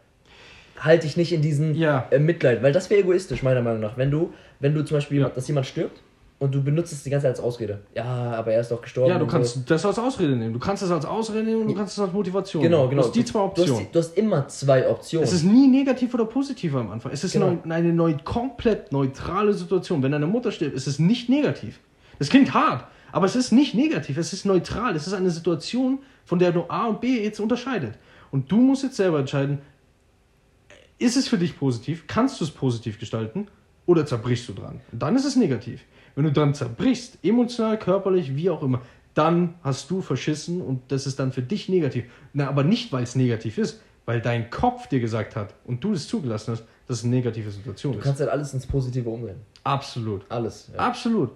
halte 0.79 1.07
dich 1.07 1.17
nicht 1.17 1.33
in 1.33 1.41
diesen 1.41 1.75
Ja. 1.75 2.07
äh, 2.11 2.19
Mitleid, 2.19 2.63
weil 2.63 2.73
das 2.73 2.91
wäre 2.91 3.01
egoistisch, 3.01 3.43
meiner 3.43 3.63
Meinung 3.63 3.81
nach. 3.81 3.97
Wenn 3.97 4.11
du, 4.11 4.35
wenn 4.61 4.75
du 4.75 4.85
zum 4.85 4.99
Beispiel, 4.99 5.23
Ja. 5.23 5.29
dass 5.31 5.49
jemand 5.49 5.67
stirbt 5.67 6.03
und 6.39 6.55
du 6.55 6.63
benutzt 6.63 6.93
es 6.93 7.03
die 7.03 7.09
ganze 7.11 7.25
Zeit 7.25 7.37
als 7.37 7.41
Ausrede. 7.41 7.81
Ja, 7.95 8.05
aber 8.05 8.53
er 8.53 8.61
ist 8.61 8.71
doch 8.71 8.83
gestorben. 8.83 9.11
Ja, 9.11 9.19
du 9.19 9.27
kannst 9.27 9.55
So. 9.55 9.61
das 9.67 9.87
als 9.87 9.99
Ausrede 9.99 10.37
nehmen. 10.37 10.53
Du 10.53 10.59
kannst 10.59 10.83
das 10.83 10.91
als 10.91 11.07
Ausrede 11.07 11.43
nehmen 11.45 11.63
und 11.63 11.69
du 11.69 11.75
kannst 11.75 11.95
es 11.95 11.99
als 11.99 12.13
Motivation 12.13 12.63
Genau, 12.63 12.79
nehmen. 12.81 12.91
genau. 12.91 13.03
Du 13.03 13.09
hast 13.09 13.17
die 13.17 13.25
zwei 13.25 13.39
Du 13.39 13.45
hast, 13.47 13.59
Optionen. 13.61 13.87
du 13.93 13.99
hast 13.99 14.17
immer 14.19 14.49
zwei 14.49 14.89
Optionen. 14.89 15.25
Es 15.27 15.33
ist 15.33 15.45
nie 15.45 15.67
negativ 15.67 16.13
oder 16.13 16.27
positiv 16.27 16.75
am 16.75 16.91
Anfang. 16.91 17.13
Es 17.13 17.25
ist 17.25 17.33
Genau. 17.33 17.53
neu, 17.65 17.75
eine 17.75 17.93
neu, 17.93 18.15
komplett 18.23 18.93
neutrale 18.93 19.55
Situation. 19.55 20.03
Wenn 20.03 20.13
deine 20.13 20.27
Mutter 20.27 20.53
stirbt, 20.53 20.75
ist 20.77 20.87
es 20.87 20.99
nicht 20.99 21.29
negativ. 21.31 21.81
Das 22.19 22.29
klingt 22.29 22.53
hart, 22.53 22.85
aber 23.13 23.25
es 23.27 23.35
ist 23.37 23.53
nicht 23.53 23.75
negativ. 23.75 24.19
Es 24.19 24.33
ist 24.35 24.45
neutral. 24.45 24.95
Es 24.95 25.07
ist 25.07 25.15
eine 25.15 25.31
Situation, 25.31 26.01
von 26.27 26.39
der 26.39 26.53
du 26.53 26.65
A 26.69 26.87
und 26.87 27.01
B 27.01 27.23
jetzt 27.23 27.41
unterscheidet. 27.41 27.95
Und 28.31 28.51
du 28.53 28.57
musst 28.59 28.83
jetzt 28.83 28.97
selber 28.97 29.21
entscheiden, 29.21 29.59
ist 30.99 31.17
es 31.17 31.29
für 31.29 31.39
dich 31.39 31.59
positiv? 31.59 32.05
Kannst 32.07 32.41
du 32.41 32.45
es 32.45 32.51
positiv 32.51 32.99
gestalten? 32.99 33.49
Oder 33.87 34.05
zerbrichst 34.05 34.49
du 34.49 34.53
dran? 34.53 34.81
Dann 34.93 35.15
ist 35.15 35.25
es 35.25 35.37
negativ. 35.37 35.81
Wenn 36.17 36.25
du 36.25 36.33
dran 36.33 36.53
zerbrichst, 36.55 37.19
emotional, 37.23 37.79
körperlich, 37.79 38.35
wie 38.35 38.51
auch 38.51 38.63
immer, 38.63 38.81
dann 39.15 39.55
hast 39.63 39.91
du 39.91 40.01
verschissen 40.03 40.61
und 40.61 40.81
das 40.89 41.07
ist 41.07 41.19
dann 41.21 41.31
für 41.31 41.43
dich 41.43 41.69
negativ. 41.69 42.05
Na, 42.33 42.49
aber 42.49 42.65
nicht, 42.65 42.91
weil 42.93 43.05
es 43.05 43.15
negativ 43.15 43.59
ist, 43.59 43.81
weil 44.07 44.21
dein 44.21 44.51
Kopf 44.51 44.89
dir 44.89 44.99
gesagt 45.01 45.37
hat 45.37 45.55
und 45.65 45.85
du 45.85 45.93
es 45.93 46.09
zugelassen 46.09 46.53
hast, 46.53 46.65
dass 46.89 46.99
es 46.99 47.05
eine 47.05 47.15
negative 47.15 47.51
Situation 47.51 47.93
du 47.93 47.99
ist. 47.99 48.05
kannst 48.05 48.21
halt 48.21 48.31
alles 48.31 48.53
ins 48.55 48.67
Positive 48.67 49.09
umdrehen. 49.09 49.37
Absolut. 49.65 50.23
Alles. 50.29 50.71
Ja. 50.73 50.81
Absolut. 50.81 51.31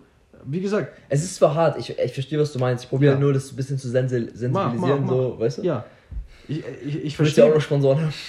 Wie 0.44 0.60
gesagt, 0.60 0.96
Es 1.10 1.22
ist 1.22 1.34
zwar 1.36 1.54
hart, 1.54 1.78
ich, 1.78 1.98
ich 1.98 2.12
verstehe, 2.14 2.38
was 2.38 2.52
du 2.52 2.58
meinst. 2.58 2.84
Ich 2.84 2.90
probiere 2.90 3.14
Ja. 3.14 3.18
nur, 3.20 3.32
das 3.34 3.52
ein 3.52 3.56
bisschen 3.56 3.76
zu 3.78 3.88
sensi- 3.88 4.20
mach, 4.30 4.36
sensibilisieren, 4.38 4.52
mach, 4.52 5.00
mach. 5.00 5.08
so, 5.10 5.36
weißt 5.40 5.58
du? 5.58 5.62
Ja. 5.62 5.84
Ich, 6.48 6.62
ich, 6.84 6.86
ich 6.86 6.92
Du 6.94 7.04
ja 7.04 7.06
auch 7.08 7.14
verstehe. 7.16 7.50
noch 7.54 7.60
Sponsoren 7.60 8.00
haben. 8.00 8.14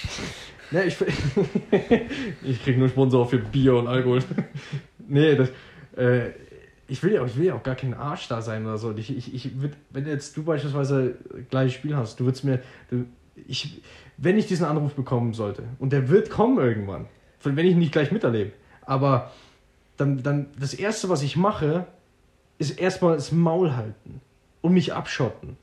Ne, 0.72 0.84
ich, 0.84 0.96
ich 2.42 2.62
krieg 2.64 2.78
nur 2.78 2.88
Sponsor 2.88 3.28
für 3.28 3.36
Bier 3.36 3.74
und 3.74 3.88
Alkohol. 3.88 4.20
nee, 5.06 5.34
das, 5.36 5.50
äh, 5.96 6.30
ich 6.88 7.02
will 7.02 7.12
ja 7.12 7.22
auch, 7.22 7.26
ich 7.26 7.36
will 7.36 7.46
ja 7.46 7.54
auch 7.54 7.62
gar 7.62 7.74
kein 7.74 7.94
Arsch 7.94 8.28
da 8.28 8.42
sein 8.42 8.66
oder 8.66 8.76
so. 8.76 8.94
Ich, 8.96 9.16
ich, 9.16 9.34
ich 9.34 9.60
würd, 9.62 9.72
wenn 9.90 10.06
jetzt 10.06 10.36
du 10.36 10.42
beispielsweise 10.42 11.16
gleiches 11.50 11.74
Spiel 11.74 11.96
hast, 11.96 12.20
du 12.20 12.24
würdest 12.24 12.44
mir, 12.44 12.60
du, 12.90 13.06
ich, 13.48 13.80
wenn 14.18 14.36
ich 14.36 14.46
diesen 14.46 14.66
Anruf 14.66 14.94
bekommen 14.94 15.32
sollte, 15.32 15.62
und 15.78 15.92
der 15.92 16.08
wird 16.08 16.28
kommen 16.28 16.58
irgendwann, 16.58 17.06
wenn 17.42 17.66
ich 17.66 17.72
ihn 17.72 17.78
nicht 17.78 17.92
gleich 17.92 18.12
miterlebe, 18.12 18.52
aber 18.82 19.32
dann, 19.96 20.22
dann 20.22 20.46
das 20.58 20.74
Erste, 20.74 21.08
was 21.08 21.22
ich 21.22 21.36
mache, 21.36 21.86
ist 22.58 22.78
erstmal 22.78 23.14
das 23.14 23.32
Maul 23.32 23.74
halten 23.74 24.20
und 24.60 24.74
mich 24.74 24.92
abschotten. 24.92 25.56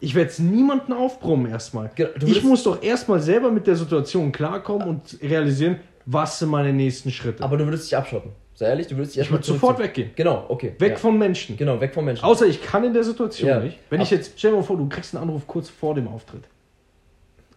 Ich 0.00 0.16
werde 0.16 0.30
jetzt 0.30 0.40
niemanden 0.40 0.92
aufbrummen 0.92 1.50
erstmal. 1.50 1.90
Genau, 1.94 2.10
Ich 2.26 2.42
muss 2.42 2.64
doch 2.64 2.82
erstmal 2.82 3.20
selber 3.20 3.52
mit 3.52 3.68
der 3.68 3.76
Situation 3.76 4.32
klarkommen 4.32 4.88
und 4.88 5.18
realisieren, 5.22 5.78
was 6.06 6.40
sind 6.40 6.50
meine 6.50 6.72
nächsten 6.72 7.12
Schritte. 7.12 7.44
Aber 7.44 7.56
du 7.56 7.64
würdest 7.64 7.84
dich 7.84 7.96
abschotten. 7.96 8.32
Sei 8.54 8.66
ehrlich, 8.66 8.86
du 8.86 8.96
würdest 8.96 9.16
dich 9.16 9.22
ich 9.22 9.30
würde 9.30 9.44
sofort 9.44 9.78
weggehen. 9.78 10.10
Genau, 10.14 10.44
okay. 10.48 10.74
Weg 10.78 10.90
ja. 10.92 10.96
von 10.96 11.18
Menschen. 11.18 11.56
Genau, 11.56 11.80
weg 11.80 11.94
vom 11.94 12.04
Menschen. 12.04 12.24
Außer 12.24 12.46
ich 12.46 12.62
kann 12.62 12.84
in 12.84 12.92
der 12.92 13.02
Situation 13.04 13.48
Ja. 13.48 13.60
nicht. 13.60 13.78
Wenn 13.90 14.00
ich 14.00 14.08
Ab- 14.12 14.18
jetzt, 14.18 14.32
stell 14.38 14.50
dir 14.50 14.58
mal 14.58 14.62
vor, 14.62 14.76
du 14.76 14.88
kriegst 14.88 15.14
einen 15.14 15.24
Anruf 15.24 15.46
kurz 15.46 15.68
vor 15.70 15.94
dem 15.94 16.06
Auftritt. 16.08 16.42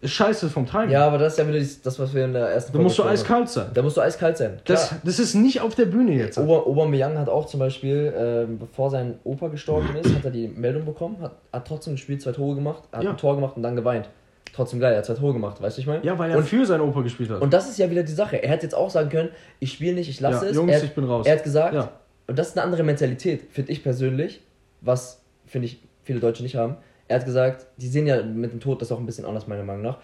Ist 0.02 0.12
scheiße 0.12 0.50
vom 0.50 0.66
Timing. 0.66 0.90
ja, 0.90 1.06
aber 1.06 1.16
das 1.18 1.32
ist 1.32 1.38
ja 1.38 1.48
wieder 1.48 1.58
das, 1.58 1.98
was 1.98 2.14
wir 2.14 2.26
in 2.26 2.32
der 2.34 2.48
ersten 2.48 2.72
Da 2.72 2.78
musst 2.82 2.98
du 2.98 3.02
eiskalt 3.02 3.48
sein. 3.48 3.70
Da 3.72 3.80
musst 3.82 3.96
du 3.96 4.02
eiskalt 4.02 4.36
sein. 4.36 4.60
Klar. 4.64 4.76
Das, 4.78 4.94
das 5.02 5.18
ist 5.18 5.34
nicht 5.34 5.60
auf 5.62 5.74
der 5.74 5.86
Bühne 5.86 6.12
jetzt. 6.12 6.36
Ober, 6.38 6.66
Aubameyang 6.66 7.16
hat 7.18 7.28
auch 7.30 7.46
zum 7.46 7.60
Beispiel, 7.60 8.12
ähm, 8.16 8.58
bevor 8.58 8.90
sein 8.90 9.18
Opa 9.24 9.48
gestorben 9.48 9.88
ist, 9.96 10.14
hat 10.14 10.24
er 10.24 10.30
die 10.30 10.48
Meldung 10.48 10.84
bekommen, 10.84 11.16
hat, 11.22 11.36
hat 11.52 11.66
trotzdem 11.66 11.94
gespielt, 11.94 12.20
zwei 12.20 12.32
Tore 12.32 12.54
gemacht, 12.56 12.82
hat 12.92 13.04
Ja. 13.04 13.10
ein 13.10 13.16
Tor 13.16 13.34
gemacht 13.36 13.56
und 13.56 13.62
dann 13.62 13.74
geweint. 13.74 14.08
Trotzdem 14.56 14.80
geil, 14.80 14.92
er 14.92 14.98
hat 14.98 15.04
zwei 15.04 15.12
Tore 15.14 15.34
gemacht, 15.34 15.60
weißt 15.60 15.76
du, 15.76 15.80
ich 15.82 15.86
meine? 15.86 16.02
Ja, 16.02 16.18
weil 16.18 16.30
er 16.30 16.38
und, 16.38 16.44
für 16.48 16.64
seinen 16.64 16.80
Opa 16.80 17.02
gespielt 17.02 17.28
hat. 17.30 17.42
und 17.42 17.52
das 17.52 17.68
ist 17.68 17.78
ja 17.78 17.90
wieder 17.90 18.02
die 18.02 18.12
Sache. 18.12 18.42
Er 18.42 18.48
hätte 18.48 18.62
jetzt 18.64 18.74
auch 18.74 18.88
sagen 18.88 19.10
können, 19.10 19.28
ich 19.60 19.70
spiele 19.72 19.92
nicht, 19.94 20.08
ich 20.08 20.18
lasse 20.20 20.46
Ja, 20.46 20.50
es. 20.50 20.56
Jungs, 20.56 20.72
er, 20.72 20.82
ich 20.82 20.94
bin 20.94 21.04
raus. 21.04 21.26
Er 21.26 21.36
hat 21.36 21.44
gesagt, 21.44 21.74
Ja. 21.74 21.92
und 22.26 22.38
das 22.38 22.48
ist 22.48 22.56
eine 22.56 22.64
andere 22.64 22.82
Mentalität, 22.82 23.42
finde 23.50 23.70
ich 23.72 23.82
persönlich, 23.82 24.40
was, 24.80 25.22
finde 25.46 25.66
ich, 25.66 25.82
viele 26.04 26.20
Deutsche 26.20 26.42
nicht 26.42 26.56
haben. 26.56 26.76
Er 27.06 27.18
hat 27.18 27.26
gesagt, 27.26 27.66
die 27.76 27.86
sehen 27.86 28.06
ja 28.06 28.22
mit 28.22 28.50
dem 28.50 28.60
Tod 28.60 28.80
das 28.80 28.90
auch 28.90 28.98
ein 28.98 29.04
bisschen 29.04 29.26
anders, 29.26 29.46
meiner 29.46 29.62
Meinung 29.62 29.82
nach. 29.82 29.98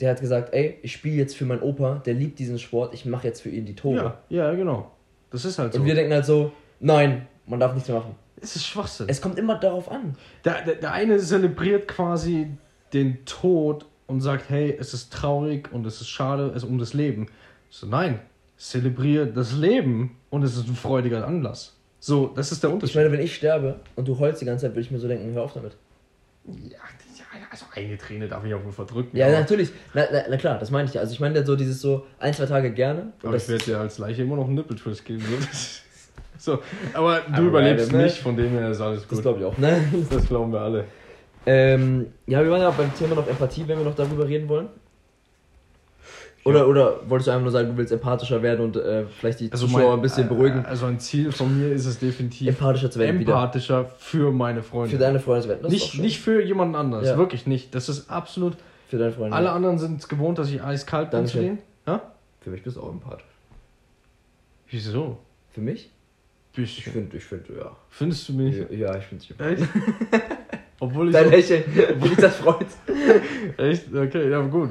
Der 0.00 0.10
hat 0.10 0.20
gesagt, 0.20 0.52
ey, 0.52 0.78
ich 0.82 0.92
spiele 0.92 1.16
jetzt 1.16 1.34
für 1.34 1.46
meinen 1.46 1.62
Opa, 1.62 2.02
der 2.04 2.12
liebt 2.14 2.38
diesen 2.38 2.58
Sport, 2.58 2.92
ich 2.92 3.06
mache 3.06 3.26
jetzt 3.28 3.40
für 3.40 3.48
ihn 3.48 3.64
die 3.64 3.74
Tore. 3.74 4.18
ja, 4.28 4.44
ja, 4.50 4.54
genau. 4.54 4.90
Das 5.30 5.44
ist 5.46 5.58
halt 5.58 5.72
so. 5.72 5.80
Und 5.80 5.86
wir 5.86 5.94
denken 5.94 6.12
halt 6.12 6.26
so, 6.26 6.52
nein, 6.80 7.26
man 7.46 7.58
darf 7.60 7.72
nichts 7.72 7.88
mehr 7.88 7.98
machen. 7.98 8.14
es 8.42 8.56
ist 8.56 8.66
Schwachsinn. 8.66 9.06
Es 9.08 9.20
kommt 9.22 9.38
immer 9.38 9.58
darauf 9.58 9.90
an. 9.90 10.16
Der, 10.44 10.62
der, 10.66 10.74
der 10.76 10.92
eine 10.92 11.16
zelebriert 11.18 11.88
quasi 11.88 12.48
den 12.92 13.24
Tod 13.24 13.86
und 14.06 14.20
sagt, 14.20 14.48
hey, 14.48 14.76
es 14.78 14.92
ist 14.94 15.12
traurig 15.12 15.72
und 15.72 15.86
es 15.86 16.00
ist 16.00 16.08
schade, 16.08 16.48
es 16.50 16.62
ist 16.64 16.68
um 16.68 16.78
das 16.78 16.94
Leben. 16.94 17.26
So, 17.70 17.86
nein, 17.86 18.18
zelebriere 18.56 19.26
das 19.26 19.52
Leben 19.54 20.16
und 20.30 20.42
es 20.42 20.56
ist 20.56 20.68
ein 20.68 20.74
freudiger 20.74 21.26
Anlass. 21.26 21.76
So, 22.00 22.28
das 22.34 22.50
ist 22.50 22.62
der 22.62 22.70
Ich 22.70 22.74
Unterschied. 22.74 22.96
meine, 22.96 23.12
wenn 23.12 23.20
ich 23.20 23.34
sterbe 23.34 23.80
und 23.96 24.08
du 24.08 24.18
heulst 24.18 24.40
die 24.40 24.46
ganze 24.46 24.66
Zeit, 24.66 24.72
würde 24.72 24.80
ich 24.80 24.90
mir 24.90 24.98
so 24.98 25.06
denken, 25.06 25.32
hör 25.34 25.42
auf 25.42 25.52
damit. 25.52 25.76
ja, 26.46 26.52
ja, 26.72 27.46
also 27.50 27.66
eine 27.74 27.96
Träne 27.98 28.26
darf 28.26 28.44
ich 28.44 28.52
auch 28.54 28.64
wohl 28.64 28.72
verdrücken. 28.72 29.16
Ja, 29.16 29.26
aber, 29.26 29.38
natürlich. 29.40 29.70
Na, 29.94 30.04
na, 30.10 30.22
na 30.28 30.36
klar, 30.36 30.58
das 30.58 30.70
meine 30.70 30.88
ich 30.88 30.94
ja. 30.94 31.00
Also 31.02 31.12
ich 31.12 31.20
meine 31.20 31.44
so 31.44 31.54
dieses 31.56 31.80
so 31.80 32.04
ein, 32.18 32.32
zwei 32.34 32.46
Tage 32.46 32.72
gerne. 32.72 33.12
Aber 33.22 33.32
das, 33.32 33.44
ich 33.44 33.48
werde 33.50 33.64
dir 33.64 33.78
als 33.78 33.98
Leiche 33.98 34.22
immer 34.22 34.36
noch 34.36 34.46
einen 34.46 34.54
Nippeltwist 34.54 35.04
geben. 35.04 35.22
So, 35.52 35.76
so 36.56 36.62
aber 36.94 37.20
du 37.20 37.32
Aber 37.34 37.40
überlebst 37.42 37.92
ne? 37.92 38.04
nicht, 38.04 38.18
von 38.18 38.36
dem 38.36 38.50
her 38.50 38.70
ist 38.70 38.80
alles 38.80 39.00
das 39.02 39.08
gut. 39.10 39.22
glaube 39.22 39.40
ich 39.40 39.44
auch. 39.44 39.58
Ne? 39.58 39.80
Das 40.10 40.26
glauben 40.26 40.52
wir 40.52 40.60
alle. 40.60 40.84
Ähm, 41.46 42.06
ja, 42.26 42.42
wir 42.42 42.50
waren 42.50 42.60
ja 42.60 42.70
beim 42.70 42.94
Thema 42.94 43.14
noch 43.14 43.26
Empathie, 43.28 43.64
wenn 43.66 43.78
wir 43.78 43.84
noch 43.84 43.94
darüber 43.94 44.26
reden 44.28 44.48
wollen. 44.48 44.68
Oder, 46.42 46.66
oder 46.68 47.00
wolltest 47.08 47.26
du 47.28 47.32
einfach 47.32 47.42
nur 47.42 47.52
sagen, 47.52 47.68
du 47.68 47.76
willst 47.76 47.92
empathischer 47.92 48.42
werden 48.42 48.64
und 48.64 48.76
äh, 48.76 49.04
vielleicht 49.06 49.40
die 49.40 49.50
Zuschauer 49.50 49.80
mein- 49.90 49.92
ein 49.98 50.00
bisschen 50.02 50.26
beruhigen, 50.26 50.64
Also 50.64 50.86
ein 50.86 50.98
Ziel 50.98 51.32
von 51.32 51.58
mir 51.58 51.70
ist 51.70 51.84
es 51.84 51.98
definitiv, 51.98 52.48
empathischer 52.48 52.90
zu 52.90 52.98
werden 52.98 53.20
wieder. 53.20 53.34
empathischer 53.34 53.84
für 53.98 54.32
meine 54.32 54.62
Freunde. 54.62 54.90
Für 54.92 54.98
deine 54.98 55.20
Freunde 55.20 55.42
zu 55.42 55.48
werden. 55.50 55.62
Das 55.64 55.70
nicht, 55.72 55.98
nicht 55.98 56.18
für 56.20 56.42
jemanden 56.42 56.76
anders, 56.76 57.06
Ja. 57.06 57.18
wirklich 57.18 57.46
nicht. 57.46 57.74
Das 57.74 57.90
ist 57.90 58.08
absolut. 58.10 58.56
für 58.88 58.96
deine 58.96 59.12
Freunde. 59.12 59.36
Alle 59.36 59.50
anderen 59.52 59.78
sind 59.78 60.00
es 60.00 60.08
gewohnt, 60.08 60.38
dass 60.38 60.50
ich 60.50 60.62
eiskalt 60.62 61.10
bin 61.10 61.26
zu 61.26 61.38
denen. 61.38 61.58
Ja? 61.86 62.02
Für 62.40 62.48
mich 62.50 62.62
bist 62.62 62.76
du 62.76 62.80
auch 62.82 62.90
empathisch. 62.90 63.24
Wieso? 64.70 65.18
Für 65.52 65.60
mich? 65.60 65.90
Ich 66.52 66.56
Bisschen. 66.56 66.92
finde, 66.92 67.16
ich 67.18 67.24
finde, 67.24 67.52
ja. 67.58 67.76
Findest 67.90 68.28
du 68.28 68.32
mich? 68.32 68.56
Ja, 68.70 68.96
ich 68.96 69.04
finde 69.04 69.24
dich 69.26 69.38
Echt? 69.38 69.68
Obwohl 70.80 71.08
ich. 71.08 71.12
Dein 71.12 71.24
So, 71.26 71.30
Lächeln, 71.30 71.64
wie 72.00 72.08
dich 72.08 72.18
das 72.18 72.36
freut. 72.36 72.66
echt? 73.58 73.94
Okay, 73.94 74.30
ja, 74.30 74.40
gut. 74.40 74.70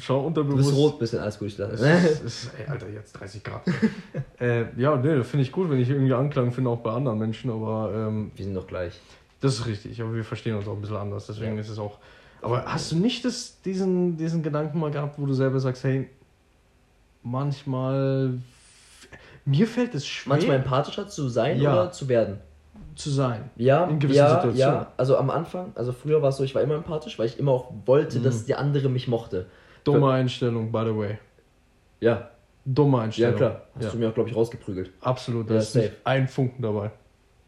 Schau 0.00 0.20
Du 0.20 0.26
unterbewusst. 0.28 0.68
bist 0.68 0.76
rot, 0.78 0.98
bisschen, 1.00 1.18
alles 1.18 1.38
gut, 1.38 1.48
ich 1.48 1.58
lasse 1.58 1.84
ist, 1.90 2.22
ist, 2.24 2.50
ey, 2.58 2.66
Alter, 2.68 2.88
jetzt 2.88 3.12
30 3.12 3.42
Grad. 3.42 3.62
äh, 4.40 4.64
ja, 4.80 4.96
nee, 4.96 5.16
das 5.16 5.26
finde 5.28 5.42
ich 5.44 5.52
gut, 5.52 5.68
wenn 5.68 5.80
ich 5.80 5.90
irgendwie 5.90 6.14
Anklang 6.14 6.52
finde, 6.52 6.70
auch 6.70 6.78
bei 6.78 6.92
anderen 6.92 7.18
Menschen, 7.18 7.50
aber 7.50 7.92
ähm, 7.94 8.30
Wir 8.36 8.44
sind 8.44 8.54
doch 8.54 8.66
gleich. 8.68 9.00
das 9.40 9.54
ist 9.54 9.66
richtig. 9.66 10.00
Aber 10.00 10.14
wir 10.14 10.24
verstehen 10.24 10.54
uns 10.56 10.66
auch 10.68 10.74
ein 10.74 10.80
bisschen 10.80 10.96
anders, 10.96 11.26
deswegen 11.26 11.54
Ja. 11.56 11.60
ist 11.60 11.68
es 11.68 11.78
auch. 11.78 11.98
Aber 12.40 12.64
hast 12.64 12.90
du 12.92 12.96
nicht 12.96 13.24
das, 13.24 13.60
diesen, 13.62 14.16
diesen 14.16 14.42
Gedanken 14.42 14.78
mal 14.80 14.90
gehabt, 14.90 15.18
wo 15.18 15.26
du 15.26 15.34
selber 15.34 15.58
sagst, 15.60 15.84
hey, 15.84 16.08
manchmal. 17.22 18.34
Mir 19.44 19.66
fällt 19.66 19.94
es 19.96 20.06
schwer 20.06 20.34
Manchmal 20.36 20.56
empathischer 20.58 21.08
zu 21.08 21.28
sein 21.28 21.60
Ja. 21.60 21.72
oder 21.72 21.90
zu 21.92 22.08
werden. 22.08 22.38
Zu 22.94 23.10
sein. 23.10 23.50
Ja, 23.56 23.84
In 23.84 23.98
gewissen 23.98 24.18
ja, 24.18 24.28
Situationen. 24.30 24.58
ja. 24.58 24.92
Also 24.96 25.16
am 25.16 25.30
Anfang, 25.30 25.72
also 25.74 25.92
früher 25.92 26.20
war 26.22 26.28
es 26.30 26.36
so, 26.36 26.44
ich 26.44 26.54
war 26.54 26.62
immer 26.62 26.74
empathisch, 26.74 27.18
weil 27.18 27.26
ich 27.26 27.38
immer 27.38 27.52
auch 27.52 27.72
wollte, 27.86 28.18
Mhm. 28.18 28.22
dass 28.24 28.44
der 28.46 28.58
andere 28.58 28.88
mich 28.88 29.08
mochte. 29.08 29.46
Dumme 29.84 30.10
Einstellung, 30.10 30.70
by 30.70 30.82
the 30.86 30.96
way. 30.96 31.18
Ja, 32.00 32.28
Dumme 32.64 32.98
ja 32.98 33.04
Einstellung. 33.04 33.36
klar. 33.36 33.62
Hast 33.74 33.84
Ja. 33.84 33.90
du 33.90 33.98
mir 33.98 34.08
auch, 34.10 34.14
glaube 34.14 34.30
ich, 34.30 34.36
rausgeprügelt. 34.36 34.90
Absolut, 35.00 35.48
da 35.50 35.54
Ja, 35.54 35.60
ist 35.60 35.74
nicht 35.74 35.84
safe. 35.86 35.96
ein 36.04 36.28
Funken 36.28 36.62
dabei. 36.62 36.90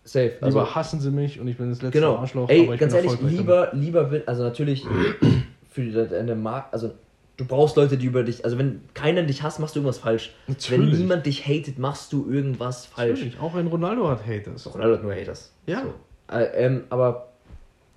Safe. 0.04 0.32
Also, 0.40 0.58
Lieber 0.58 0.74
hassen 0.74 1.00
sie 1.00 1.10
mich 1.10 1.40
und 1.40 1.48
ich 1.48 1.56
bin 1.56 1.70
das 1.70 1.80
letzte 1.80 1.98
genau. 1.98 2.16
Arschloch, 2.16 2.48
Ey, 2.50 2.66
ganz 2.76 2.92
ehrlich, 2.94 3.18
lieber, 3.22 3.70
lieber 3.72 4.10
will, 4.10 4.22
also 4.26 4.42
natürlich 4.42 4.84
für 5.70 6.06
deine 6.06 6.34
Mark, 6.34 6.66
also 6.72 6.90
du 7.36 7.44
brauchst 7.44 7.76
Leute, 7.76 7.96
die 7.96 8.06
über 8.06 8.22
dich, 8.22 8.44
also 8.44 8.58
wenn 8.58 8.82
keiner 8.94 9.22
dich 9.22 9.42
hasst, 9.42 9.60
machst 9.60 9.74
du 9.74 9.80
irgendwas 9.80 9.98
falsch. 9.98 10.34
Wenn 10.46 10.54
Natürlich. 10.54 10.98
niemand 10.98 11.26
dich 11.26 11.46
hatet, 11.46 11.78
machst 11.78 12.12
du 12.12 12.30
irgendwas 12.30 12.86
falsch. 12.86 13.20
Natürlich. 13.20 13.40
Auch 13.40 13.54
ein 13.54 13.66
Ronaldo 13.66 14.08
hat 14.08 14.26
Haters. 14.26 14.72
Ronaldo 14.72 14.96
hat 14.96 15.02
nur 15.02 15.14
Haters. 15.14 15.52
Ja. 15.66 15.82
So. 15.82 16.34
Äh, 16.34 16.44
ähm, 16.64 16.84
aber 16.90 17.28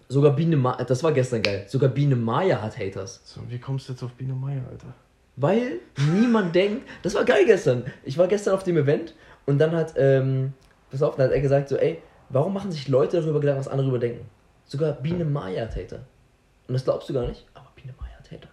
sogar 0.10 0.36
Biene 0.36 0.58
Maya, 0.58 0.84
das 0.84 1.04
war 1.04 1.12
gestern 1.12 1.42
geil, 1.42 1.66
sogar 1.68 1.90
Biene 1.90 2.16
Maya 2.16 2.62
hat 2.62 2.78
Haters. 2.78 3.22
So, 3.24 3.42
wie 3.48 3.60
kommst 3.60 3.88
du 3.88 3.94
jetzt 3.94 4.04
auf 4.04 4.12
Biene 4.14 4.34
Meier, 4.34 4.64
Alter? 4.70 4.94
Weil 5.36 5.80
niemand 6.14 6.56
denkt, 6.56 6.88
das 7.04 7.14
war 7.16 7.26
geil 7.26 7.46
gestern. 7.46 7.86
Ich 8.04 8.18
war 8.18 8.28
gestern 8.28 8.56
auf 8.56 8.64
dem 8.64 8.78
Event 8.78 9.14
und 9.46 9.60
dann 9.60 9.72
hat, 9.72 9.94
ähm, 9.98 10.54
pass 10.90 11.02
auf, 11.02 11.16
dann 11.16 11.28
hat 11.28 11.34
er 11.34 11.42
gesagt 11.42 11.70
so, 11.70 11.78
ey, 11.78 12.02
warum 12.30 12.54
machen 12.54 12.72
sich 12.72 12.88
Leute 12.88 13.22
darüber 13.22 13.40
Gedanken, 13.40 13.60
was 13.60 13.68
andere 13.68 13.90
überdenken? 13.90 14.26
Sogar 14.66 14.94
Biene 14.94 15.26
Maya 15.26 15.64
hat 15.64 15.76
Hater. 15.76 16.00
Und 16.68 16.74
das 16.74 16.84
glaubst 16.84 17.08
du 17.10 17.14
gar 17.14 17.28
nicht, 17.28 17.46
aber 17.54 17.68
Biene 17.76 17.94
Maya 18.00 18.18
hat 18.18 18.32
Hater. 18.32 18.50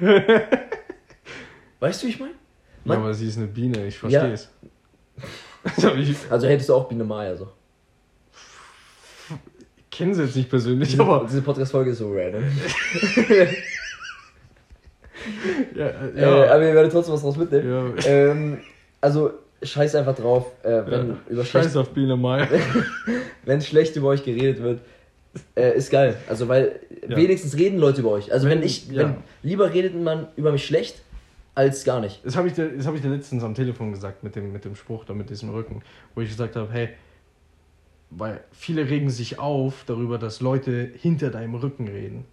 weißt 1.80 2.02
du, 2.02 2.06
wie 2.06 2.10
ich 2.10 2.18
meine? 2.20 2.32
Ja, 2.84 2.94
aber 2.94 3.14
sie 3.14 3.28
ist 3.28 3.38
eine 3.38 3.46
Biene, 3.46 3.86
ich 3.86 3.98
verstehe 3.98 4.20
Ja. 4.20 4.32
es. 4.32 4.50
Ich 5.96 6.16
Also 6.30 6.48
hättest 6.48 6.68
du 6.70 6.74
auch 6.74 6.88
Biene 6.88 7.04
Maya 7.04 7.36
so. 7.36 7.46
kenne 9.92 10.12
sie 10.14 10.22
jetzt 10.24 10.34
nicht 10.34 10.50
persönlich, 10.50 10.88
Diese, 10.90 11.02
aber. 11.02 11.24
diese 11.28 11.42
Podcast-Folge 11.42 11.90
ist 11.92 11.98
so 11.98 12.12
random. 12.12 12.42
Ja, 15.76 15.86
Äh, 15.86 16.20
ja, 16.20 16.52
aber 16.52 16.66
ihr 16.66 16.74
werdet 16.74 16.90
trotzdem 16.92 17.14
was 17.14 17.22
draus 17.22 17.36
mitnehmen. 17.36 17.94
ja. 17.98 18.06
Ähm, 18.06 18.58
also, 19.00 19.30
scheiß 19.62 19.94
einfach 19.94 20.16
drauf, 20.16 20.46
äh, 20.64 20.82
wenn, 20.86 21.08
ja. 21.10 21.16
über 21.28 21.44
schlecht, 21.44 21.66
Scheiß 21.66 21.76
auf 21.76 21.90
Biene 21.90 22.16
Meier. 22.16 22.48
wenn 23.44 23.60
schlecht 23.60 23.94
über 23.96 24.08
euch 24.08 24.24
geredet 24.24 24.60
wird. 24.62 24.80
Äh, 25.56 25.76
ist 25.76 25.90
geil. 25.90 26.16
Also, 26.28 26.48
weil 26.48 26.80
Ja. 27.08 27.16
wenigstens 27.16 27.56
reden 27.56 27.78
Leute 27.78 28.00
über 28.00 28.10
euch. 28.10 28.32
Also, 28.32 28.48
wenn, 28.48 28.58
Wenn- 28.60 28.66
ich, 28.66 28.88
ja. 28.88 29.02
wenn, 29.04 29.16
lieber 29.42 29.72
redet 29.72 29.94
man 29.94 30.28
über 30.36 30.52
mich 30.52 30.64
schlecht, 30.66 31.02
als 31.54 31.84
gar 31.84 32.00
nicht. 32.00 32.24
Das 32.24 32.36
habe 32.36 32.48
ich, 32.48 32.54
dir- 32.54 32.70
das 32.76 32.86
hab 32.86 32.94
ich 32.94 33.02
dir 33.02 33.08
letztens 33.10 33.42
am 33.42 33.54
Telefon 33.54 33.92
gesagt 33.92 34.22
mit 34.24 34.36
dem, 34.36 34.52
mit 34.52 34.64
dem 34.64 34.74
Spruch 34.76 35.04
da 35.04 35.12
mit 35.14 35.28
diesem 35.30 35.50
Rücken, 35.50 35.82
wo 36.14 36.20
ich 36.22 36.28
gesagt 36.30 36.56
habe, 36.56 36.70
hey, 36.72 36.90
weil 38.10 38.40
viele 38.52 38.88
regen 38.88 39.10
sich 39.10 39.38
auf 39.38 39.84
darüber, 39.86 40.18
dass 40.18 40.40
Leute 40.40 40.90
hinter 41.00 41.30
deinem 41.30 41.54
Rücken 41.54 41.88
reden. 41.88 42.24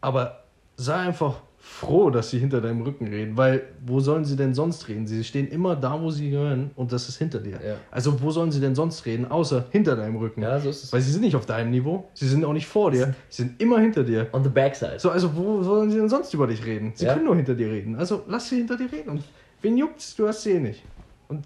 Aber 0.00 0.44
sei 0.76 0.94
einfach 0.94 1.40
froh, 1.66 2.10
dass 2.10 2.28
sie 2.30 2.38
hinter 2.38 2.60
deinem 2.60 2.82
Rücken 2.82 3.08
reden, 3.08 3.38
weil 3.38 3.62
wo 3.84 3.98
sollen 3.98 4.24
sie 4.26 4.36
denn 4.36 4.52
sonst 4.54 4.86
reden? 4.86 5.06
Sie 5.06 5.24
stehen 5.24 5.48
immer 5.48 5.74
da, 5.74 6.00
wo 6.00 6.10
sie 6.10 6.30
gehören 6.30 6.70
und 6.76 6.92
das 6.92 7.08
ist 7.08 7.16
hinter 7.16 7.40
dir. 7.40 7.52
Ja. 7.66 7.76
Also 7.90 8.20
wo 8.20 8.30
sollen 8.30 8.52
sie 8.52 8.60
denn 8.60 8.74
sonst 8.74 9.06
reden, 9.06 9.30
außer 9.30 9.64
hinter 9.70 9.96
deinem 9.96 10.16
Rücken? 10.16 10.42
Ja, 10.42 10.60
so 10.60 10.68
ist 10.68 10.84
es. 10.84 10.92
Weil 10.92 11.00
sie 11.00 11.10
sind 11.10 11.22
nicht 11.22 11.34
auf 11.36 11.46
deinem 11.46 11.70
Niveau, 11.70 12.06
sie 12.12 12.28
sind 12.28 12.44
auch 12.44 12.52
nicht 12.52 12.66
vor 12.66 12.90
dir, 12.90 13.14
sie 13.30 13.42
sind 13.42 13.60
immer 13.62 13.80
hinter 13.80 14.04
dir. 14.04 14.28
On 14.32 14.44
the 14.44 14.50
backside. 14.50 14.98
So, 14.98 15.10
also 15.10 15.34
wo 15.34 15.62
sollen 15.62 15.90
sie 15.90 15.96
denn 15.96 16.10
sonst 16.10 16.34
über 16.34 16.46
dich 16.46 16.64
reden? 16.66 16.92
Sie 16.94 17.06
Ja. 17.06 17.14
können 17.14 17.24
nur 17.24 17.34
hinter 17.34 17.54
dir 17.54 17.70
reden. 17.70 17.96
Also 17.96 18.22
lass 18.28 18.50
sie 18.50 18.56
hinter 18.58 18.76
dir 18.76 18.92
reden. 18.92 19.08
Und 19.08 19.24
wen 19.62 19.78
juckt's? 19.78 20.14
Du 20.16 20.28
hast 20.28 20.42
sie 20.42 20.52
eh 20.52 20.60
nicht. 20.60 20.82
Und 21.28 21.44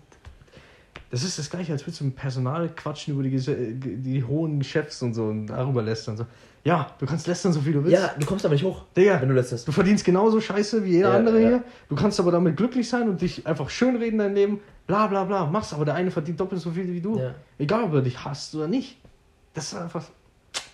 das 1.10 1.22
ist 1.22 1.38
das 1.38 1.48
gleiche, 1.48 1.72
als 1.72 1.82
würdest 1.82 2.00
du 2.00 2.04
mit 2.06 2.16
Personal 2.16 2.68
quatschen 2.74 3.14
über 3.14 3.22
die, 3.22 3.30
die 4.02 4.24
hohen 4.24 4.62
Chefs 4.64 5.00
und 5.00 5.14
so 5.14 5.26
und 5.26 5.46
darüber 5.46 5.82
lästern. 5.82 6.16
So. 6.16 6.26
Ja, 6.64 6.88
du 6.98 7.06
kannst 7.06 7.26
lästern, 7.26 7.52
so 7.52 7.60
viel 7.60 7.72
du 7.72 7.84
willst. 7.84 7.92
Ja, 7.98 8.10
du 8.18 8.26
kommst 8.26 8.44
aber 8.44 8.54
nicht 8.54 8.64
hoch, 8.64 8.82
Digga, 8.96 9.20
wenn 9.20 9.28
du 9.28 9.34
lässt 9.34 9.66
du 9.66 9.72
verdienst 9.72 10.04
genauso 10.04 10.40
scheiße 10.40 10.84
wie 10.84 10.90
jeder 10.92 11.10
Ja, 11.10 11.16
andere 11.16 11.40
ja. 11.40 11.48
hier. 11.48 11.62
Du 11.88 11.94
kannst 11.96 12.18
aber 12.20 12.30
damit 12.32 12.56
glücklich 12.56 12.88
sein 12.88 13.08
und 13.08 13.20
dich 13.20 13.46
einfach 13.46 13.70
schön 13.70 13.96
reden 13.96 14.18
dein 14.18 14.34
Leben. 14.34 14.60
bla 14.86 15.06
bla 15.06 15.24
bla, 15.24 15.46
machst, 15.46 15.72
aber 15.72 15.84
der 15.84 15.94
eine 15.94 16.10
verdient 16.10 16.40
doppelt 16.40 16.60
so 16.60 16.70
viel 16.70 16.86
wie 16.92 17.00
du. 17.00 17.18
Ja. 17.18 17.34
Egal, 17.58 17.84
ob 17.84 17.94
er 17.94 18.02
dich 18.02 18.22
hasst 18.24 18.54
oder 18.54 18.66
nicht. 18.68 18.98
Das 19.54 19.72
ist 19.72 19.78
einfach. 19.78 20.04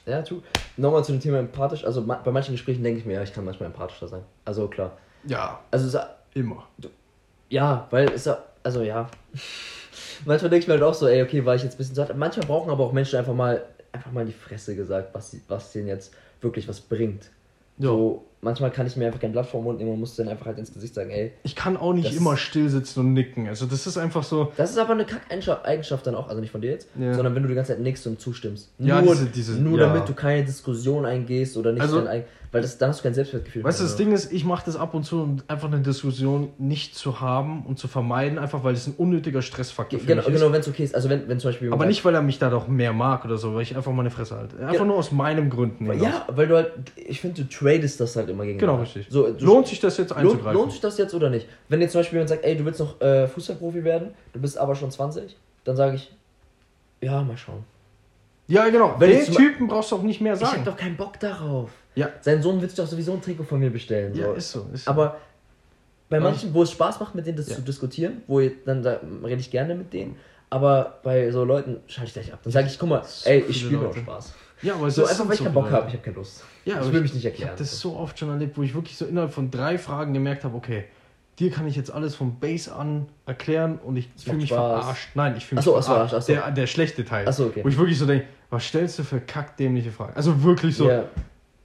Ja, 0.07 0.23
true. 0.23 0.43
Nochmal 0.77 1.05
zu 1.05 1.13
dem 1.13 1.21
Thema 1.21 1.39
empathisch. 1.39 1.85
Also 1.85 2.03
bei 2.03 2.31
manchen 2.31 2.53
Gesprächen 2.53 2.83
denke 2.83 3.01
ich 3.01 3.07
mir, 3.07 3.15
ja, 3.15 3.23
ich 3.23 3.33
kann 3.33 3.45
manchmal 3.45 3.69
empathischer 3.69 4.09
sein. 4.09 4.23
Also 4.45 4.69
klar. 4.69 4.93
Ja, 5.27 5.61
Also 5.71 5.87
es- 5.99 6.05
immer. 6.35 6.67
ja, 7.49 7.87
weil 7.91 8.11
es 8.11 8.29
also 8.63 8.83
ja. 8.83 9.09
manchmal 10.25 10.51
denke 10.51 10.63
ich 10.65 10.69
mir 10.69 10.75
halt 10.75 10.83
auch 10.83 10.95
so, 10.95 11.07
ey, 11.07 11.23
okay, 11.23 11.45
war 11.45 11.55
ich 11.55 11.63
jetzt 11.63 11.75
ein 11.75 11.79
bisschen 11.79 11.95
satt. 11.95 12.17
Manchmal 12.17 12.47
brauchen 12.47 12.71
aber 12.71 12.85
auch 12.85 12.93
Menschen 12.93 13.19
einfach 13.19 13.35
mal 13.35 13.63
einfach 13.95 14.13
mal 14.13 14.23
in 14.23 14.27
die 14.29 14.33
Fresse 14.33 14.75
gesagt, 14.77 15.15
was 15.15 15.31
sie- 15.31 15.41
was 15.49 15.73
denen 15.73 15.89
jetzt 15.89 16.15
wirklich 16.41 16.69
was 16.69 16.81
bringt. 16.81 17.31
Ja. 17.79 17.89
So, 17.89 18.25
manchmal 18.45 18.71
kann 18.71 18.87
ich 18.87 18.97
mir 18.97 19.07
einfach 19.07 19.19
kein 19.21 19.33
Blatt 19.33 19.47
vor 19.47 19.61
den 19.61 19.65
Mund 19.65 19.79
nehmen 19.79 19.91
und 19.93 20.01
muss 20.01 20.15
dann 20.17 20.29
einfach 20.29 20.47
halt 20.47 20.59
ins 20.59 20.73
Gesicht 20.73 20.95
sagen, 20.95 21.11
ey, 21.11 21.33
Ich 21.43 21.57
kann 21.57 21.77
auch 21.77 21.93
nicht 21.93 22.15
immer 22.17 22.37
still 22.37 22.69
sitzen 22.69 23.01
und 23.01 23.13
nicken. 23.15 23.49
Also 23.49 23.67
das 23.67 23.87
ist 23.87 23.99
einfach 23.99 24.23
so. 24.23 24.53
Das 24.57 24.71
ist 24.71 24.79
aber 24.79 24.93
eine 24.93 25.05
Kack-Eigenschaft 25.05 26.07
dann 26.07 26.15
auch, 26.15 26.29
also 26.29 26.41
nicht 26.41 26.51
von 26.53 26.61
dir 26.61 26.71
jetzt, 26.71 26.89
Ja. 26.99 27.15
sondern 27.15 27.35
wenn 27.35 27.43
du 27.43 27.49
die 27.49 27.55
ganze 27.57 27.73
Zeit 27.73 27.81
nickst 27.83 28.07
und 28.07 28.21
zustimmst. 28.21 28.71
Ja, 28.79 29.01
nur 29.03 29.15
diese- 29.15 29.27
diese- 29.27 29.61
nur 29.61 29.79
ja. 29.81 29.87
damit 29.89 30.09
du 30.09 30.13
keine 30.15 30.45
Diskussion 30.45 31.07
eingehst 31.07 31.57
oder 31.57 31.73
nicht 31.73 31.83
Also- 31.83 32.01
eig- 32.01 32.25
weil 32.53 32.63
das, 32.63 32.79
dann 32.79 32.91
hast 32.91 33.01
du 33.01 33.03
kein 33.03 33.15
Selbstwertgefühl. 33.15 33.65
Weißt 33.65 33.81
du, 33.81 33.83
das 33.83 33.97
Ding 33.97 34.13
ist, 34.13 34.33
ich 34.33 34.45
mache 34.45 34.63
das 34.65 34.77
ab 34.77 34.95
und 34.95 35.03
zu, 35.03 35.21
um 35.21 35.39
einfach 35.49 35.67
eine 35.67 35.81
Diskussion 35.81 36.51
nicht 36.59 36.95
zu 36.95 37.21
haben 37.21 37.67
und 37.67 37.81
zu 37.81 37.89
vermeiden, 37.89 38.39
einfach 38.39 38.63
weil 38.63 38.75
es 38.75 38.87
ein 38.87 38.95
unnötiger 38.97 39.43
Stressfaktor 39.43 39.99
für 39.99 40.07
Genau, 40.07 40.23
mich 40.23 40.29
ist. 40.29 40.41
genau 40.41 40.53
wenn 40.53 40.61
es 40.61 40.69
okay 40.69 40.85
ist. 40.85 40.95
Also 40.95 41.09
wenn, 41.11 41.27
wenn 41.29 41.41
zum 41.41 41.49
Beispiel 41.49 41.73
Aber 41.73 41.85
nicht, 41.85 42.05
weil 42.05 42.15
er 42.15 42.23
mich 42.23 42.39
da 42.39 42.51
doch 42.51 42.69
mehr 42.69 42.93
mag 42.93 43.25
oder 43.25 43.39
so, 43.39 43.57
weil 43.57 43.63
ich 43.63 43.75
einfach 43.77 43.91
meine 43.91 44.11
Fresse 44.11 44.37
halte. 44.37 44.57
Einfach 44.61 44.73
Ja. 44.75 44.85
nur 44.85 44.95
aus 44.97 45.11
meinen 45.11 45.51
Gründen. 45.51 45.91
hinaus. 45.91 46.01
Ja, 46.01 46.27
weil 46.29 46.47
du 46.47 46.55
halt, 46.55 46.71
ich 46.95 47.21
finde, 47.21 47.43
du 47.43 47.49
tradest 47.49 47.99
das 48.01 48.15
halt 48.15 48.29
immer 48.35 48.45
gegen 48.45 48.59
Genau, 48.59 48.77
richtig. 48.77 49.07
So, 49.11 49.27
Lohnt 49.41 49.67
sich 49.67 49.81
das 49.81 49.97
jetzt 49.97 50.11
lohnt, 50.11 50.21
einzugreifen? 50.25 50.53
lohnt 50.61 50.73
sich 50.73 50.81
das 50.81 50.99
jetzt 50.99 51.15
oder 51.15 51.31
nicht? 51.31 51.49
Wenn 51.69 51.81
jetzt 51.81 51.93
zum 51.93 52.01
Beispiel 52.01 52.17
jemand 52.19 52.29
sagt, 52.29 52.45
ey, 52.45 52.57
du 52.57 52.65
willst 52.65 52.81
noch 52.81 53.01
äh, 53.01 53.27
Fußballprofi 53.27 53.83
werden, 53.85 54.11
du 54.33 54.41
bist 54.41 54.59
aber 54.59 54.75
schon 54.75 54.91
20, 54.91 55.37
dann 55.65 55.77
sage 55.77 55.97
ich, 55.97 56.13
ja, 57.01 57.23
mal 57.23 57.37
schauen. 57.37 57.65
Ja, 58.47 58.69
genau. 58.69 58.95
Wenn 58.99 59.11
Den 59.11 59.25
Typen 59.33 59.69
brauchst 59.69 59.91
du 59.91 59.97
auch 59.97 60.03
nicht 60.03 60.21
mehr 60.21 60.35
Ich 60.35 60.41
hab 60.43 60.51
sagen. 60.51 60.65
doch 60.65 60.77
keinen 60.77 60.97
Bock 60.97 61.19
darauf. 61.19 61.71
Ja. 61.95 62.11
Sein 62.21 62.43
Sohn 62.43 62.61
wird 62.61 62.71
sich 62.73 62.77
doch 62.79 62.87
sowieso 62.87 63.13
ein 63.15 63.23
Trikot 63.23 63.45
von 63.45 63.59
mir 63.59 63.71
bestellen. 63.71 64.15
Ja, 64.15 64.27
so. 64.27 64.33
ist 64.35 64.53
so. 64.53 64.67
Ist 64.75 64.85
so. 64.85 64.91
Aber 64.91 65.17
bei 66.11 66.19
Ja. 66.19 66.23
manchen, 66.23 66.53
wo 66.53 66.63
es 66.63 66.71
Spaß 66.73 67.01
macht, 67.01 67.15
mit 67.15 67.27
denen 67.27 67.37
das 67.39 67.49
Ja. 67.49 67.57
zu 67.57 67.63
diskutieren, 67.63 68.23
wo 68.27 68.41
ich, 68.41 68.53
dann 68.67 68.83
da 68.83 69.01
rede 69.25 69.41
ich 69.41 69.51
gerne 69.51 69.75
mit 69.75 69.93
denen, 69.95 70.17
aber 70.51 70.99
bei 71.03 71.31
so 71.31 71.43
Leuten 71.45 71.79
schalte 71.87 72.09
ich 72.09 72.13
gleich 72.15 72.33
ab. 72.35 72.41
Dann 72.45 72.53
sage 72.53 72.67
ich, 72.67 72.79
guck 72.79 72.89
mal, 72.91 73.03
ey, 73.25 73.45
ich 73.49 73.61
spiele 73.61 73.81
Leute. 73.81 74.01
Spaß. 74.01 74.35
Ja, 74.63 74.75
aber 74.75 74.87
es 74.89 74.95
So 74.95 75.03
ist 75.03 75.11
einfach, 75.11 75.27
weil 75.27 75.33
ich 75.33 75.39
so 75.39 75.45
keinen 75.45 75.55
Bock 75.55 75.71
habe, 75.71 75.87
ich 75.89 75.95
habe 75.95 76.03
keine 76.05 76.17
Lust. 76.17 76.45
Ja, 76.65 76.81
ich 76.81 76.93
will 76.93 77.01
mich 77.03 77.13
nicht 77.13 77.25
Ich 77.25 77.31
erklären. 77.31 77.51
habe 77.51 77.59
das 77.59 77.79
so 77.79 77.97
oft 77.97 78.19
schon 78.19 78.31
erlebt, 78.31 78.57
wo 78.57 78.63
ich 78.63 78.75
wirklich 78.75 78.97
so 78.97 79.05
innerhalb 79.05 79.33
von 79.33 79.51
drei 79.51 79.77
Fragen 79.79 80.15
gemerkt 80.15 80.45
habe, 80.45 80.57
okay, 80.57 80.85
dir 81.39 81.51
kann 81.51 81.67
ich 81.67 81.77
jetzt 81.77 81.91
alles 81.93 82.15
vom 82.15 82.39
Base 82.39 82.75
an 82.75 83.07
erklären 83.27 83.79
und 83.85 83.97
ich 83.97 84.09
fühle 84.17 84.37
mich 84.37 84.49
Spaß. 84.49 84.81
verarscht. 84.83 85.09
Nein, 85.15 85.35
ich 85.37 85.45
fühle 85.47 85.61
mich 85.61 85.63
Ach 85.63 85.65
so, 85.65 85.77
ach 85.77 85.83
so, 85.83 85.93
verarscht. 85.93 86.27
so. 86.27 86.33
Der, 86.33 86.51
der 86.51 86.67
schlechte 86.67 87.05
Teil. 87.05 87.27
Ach 87.29 87.33
so, 87.33 87.47
okay. 87.47 87.61
Wo 87.65 87.69
ich 87.69 87.77
wirklich 87.77 87.99
so 87.99 88.07
denke, 88.07 88.27
was 88.51 88.65
stellst 88.65 88.99
du 88.99 89.03
für 89.03 89.21
kackdämliche 89.21 89.91
Fragen? 89.91 90.13
Also 90.17 90.43
wirklich 90.43 90.77
so, 90.77 90.89
ja. 90.89 91.05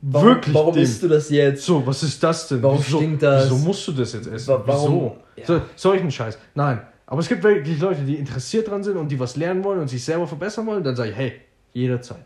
Warum, 0.01 0.27
wirklich 0.27 0.55
warum 0.55 0.73
dämlich. 0.73 0.89
isst 0.89 1.03
du 1.03 1.07
das 1.09 1.29
jetzt? 1.29 1.65
So, 1.65 1.85
was 1.85 2.01
ist 2.03 2.23
das 2.23 2.47
denn? 2.47 2.63
Warum 2.63 2.79
wieso, 2.79 2.97
stinkt 2.97 3.21
das? 3.21 3.45
Wieso 3.45 3.57
musst 3.57 3.85
du 3.87 3.91
das 3.91 4.13
jetzt 4.13 4.27
essen? 4.27 4.47
Wa- 4.47 4.63
warum- 4.65 4.93
Wieso? 4.93 5.17
Ja. 5.35 5.45
So, 5.45 5.61
solchen 5.75 6.09
Scheiß. 6.09 6.37
Nein. 6.55 6.81
Aber 7.05 7.19
es 7.19 7.27
gibt 7.27 7.43
wirklich 7.43 7.79
Leute, 7.79 8.01
die 8.03 8.15
interessiert 8.15 8.69
dran 8.69 8.81
sind 8.83 8.95
und 8.97 9.09
die 9.09 9.19
was 9.19 9.35
lernen 9.35 9.63
wollen 9.63 9.79
und 9.81 9.87
sich 9.89 10.03
selber 10.03 10.25
verbessern 10.25 10.65
wollen. 10.67 10.83
Dann 10.83 10.95
sage 10.95 11.09
ich, 11.11 11.15
hey, 11.17 11.33
jederzeit. 11.73 12.23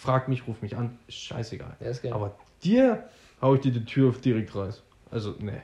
Frag 0.00 0.28
mich, 0.28 0.46
ruf 0.46 0.62
mich 0.62 0.78
an. 0.78 0.96
Ist 1.08 1.18
scheißegal. 1.18 1.76
Ja, 1.78 1.90
ist 1.90 2.02
geil. 2.02 2.14
Aber 2.14 2.34
dir 2.64 3.04
hau 3.42 3.54
ich 3.54 3.60
dir 3.60 3.70
die 3.70 3.84
Tür 3.84 4.08
auf 4.08 4.18
direkt 4.18 4.54
raus. 4.54 4.82
Also, 5.10 5.34
nee. 5.38 5.60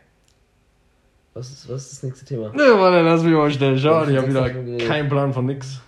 Was 1.33 1.51
ist, 1.51 1.71
was 1.71 1.85
ist 1.85 1.93
das 1.93 2.03
nächste 2.03 2.27
Thema? 2.27 2.51
Ne, 2.51 2.75
Mann, 2.75 3.03
lass 3.03 3.23
mich 3.23 3.33
mal 3.33 3.51
schnell 3.51 3.79
schauen. 3.79 4.11
Ich 4.11 4.17
habe 4.19 4.29
wieder 4.29 4.87
keinen 4.87 5.09
Plan 5.09 5.33
von 5.33 5.47
nix. 5.47 5.81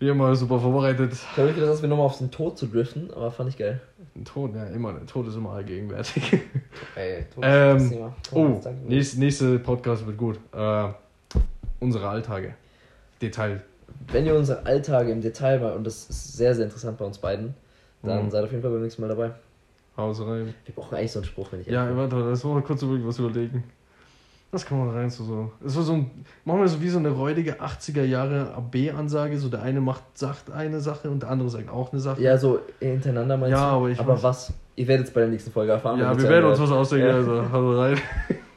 Wie 0.00 0.08
immer 0.08 0.34
super 0.34 0.58
vorbereitet. 0.58 1.12
Ich 1.12 1.36
habe 1.36 1.52
gedacht, 1.52 1.70
dass 1.70 1.80
wir 1.80 1.88
nochmal 1.88 2.06
auf 2.06 2.18
den 2.18 2.32
Tod 2.32 2.58
zu 2.58 2.66
driften, 2.66 3.12
aber 3.14 3.30
fand 3.30 3.50
ich 3.50 3.56
geil. 3.56 3.80
Ein 4.16 4.24
Tod, 4.24 4.52
ja, 4.56 4.64
immer. 4.66 4.92
Der 4.94 5.06
Tod 5.06 5.28
ist 5.28 5.36
immer 5.36 5.50
allgegenwärtig. 5.50 6.40
Ey, 6.96 7.24
Tod 7.32 7.44
Ähm, 7.46 7.76
ist 7.76 7.82
das 7.84 7.90
Thema. 7.92 8.16
Oh, 8.32 8.46
Tod, 8.48 8.64
danke. 8.64 8.88
nächste, 8.88 9.20
nächste 9.20 9.58
Podcast 9.60 10.04
wird 10.06 10.16
gut. 10.16 10.40
Äh, 10.52 10.88
unsere 11.78 12.08
Alltage. 12.08 12.54
Detail. 13.22 13.62
Wenn 14.12 14.26
ihr 14.26 14.34
unsere 14.34 14.64
Alltage 14.66 15.10
im 15.12 15.20
Detail 15.20 15.60
mal, 15.60 15.72
und 15.72 15.84
das 15.86 16.08
ist 16.10 16.36
sehr, 16.36 16.54
sehr 16.54 16.64
interessant 16.64 16.98
bei 16.98 17.04
uns 17.04 17.18
beiden, 17.18 17.54
dann 18.02 18.26
Mhm. 18.26 18.30
seid 18.30 18.44
auf 18.44 18.50
jeden 18.50 18.62
Fall 18.62 18.70
beim 18.72 18.82
nächsten 18.82 19.02
Mal 19.02 19.08
dabei. 19.08 19.30
Haus 19.96 20.20
rein. 20.20 20.54
Wir 20.64 20.74
brauchen 20.74 20.96
eigentlich 20.96 21.12
so 21.12 21.18
einen 21.18 21.26
Spruch, 21.26 21.52
wenn 21.52 21.60
ich 21.60 21.66
Ja, 21.66 21.94
warte, 21.96 22.16
das 22.30 22.44
wollen 22.44 22.56
wir 22.56 22.62
kurz 22.62 22.80
wirklich 22.82 23.06
was 23.06 23.18
überlegen. 23.18 23.64
Das 24.52 24.66
kann 24.66 24.78
man 24.84 24.90
rein 24.90 25.08
so 25.10 25.22
so. 25.22 25.52
Es 25.64 25.76
war 25.76 25.82
so 25.84 25.92
ein, 25.92 26.10
machen 26.44 26.60
wir 26.60 26.66
so 26.68 26.80
wie 26.80 26.88
so 26.88 26.98
eine 26.98 27.10
räudige 27.10 27.60
80er 27.60 28.02
Jahre 28.02 28.52
AB-Ansage. 28.54 29.38
So 29.38 29.48
der 29.48 29.62
eine 29.62 29.80
macht, 29.80 30.02
sagt 30.18 30.50
eine 30.50 30.80
Sache 30.80 31.08
und 31.08 31.22
der 31.22 31.30
andere 31.30 31.48
sagt 31.50 31.70
auch 31.70 31.92
eine 31.92 32.00
Sache. 32.00 32.20
Ja, 32.20 32.36
so 32.36 32.58
hintereinander 32.80 33.36
meinst 33.36 33.52
Ja, 33.52 33.70
du? 33.70 33.76
aber 33.76 33.88
ich 33.90 34.00
aber 34.00 34.20
was? 34.22 34.52
Ihr 34.74 34.88
werdet 34.88 35.06
es 35.06 35.12
bei 35.12 35.20
der 35.20 35.28
nächsten 35.30 35.52
Folge 35.52 35.70
erfahren. 35.72 36.00
ja 36.00 36.16
wir 36.18 36.28
werden 36.28 36.46
uns 36.46 36.58
was 36.58 36.70
ausdenken. 36.72 37.06
Ja. 37.06 37.14
Also, 37.14 37.52
hau 37.52 37.78
rein. 37.78 37.98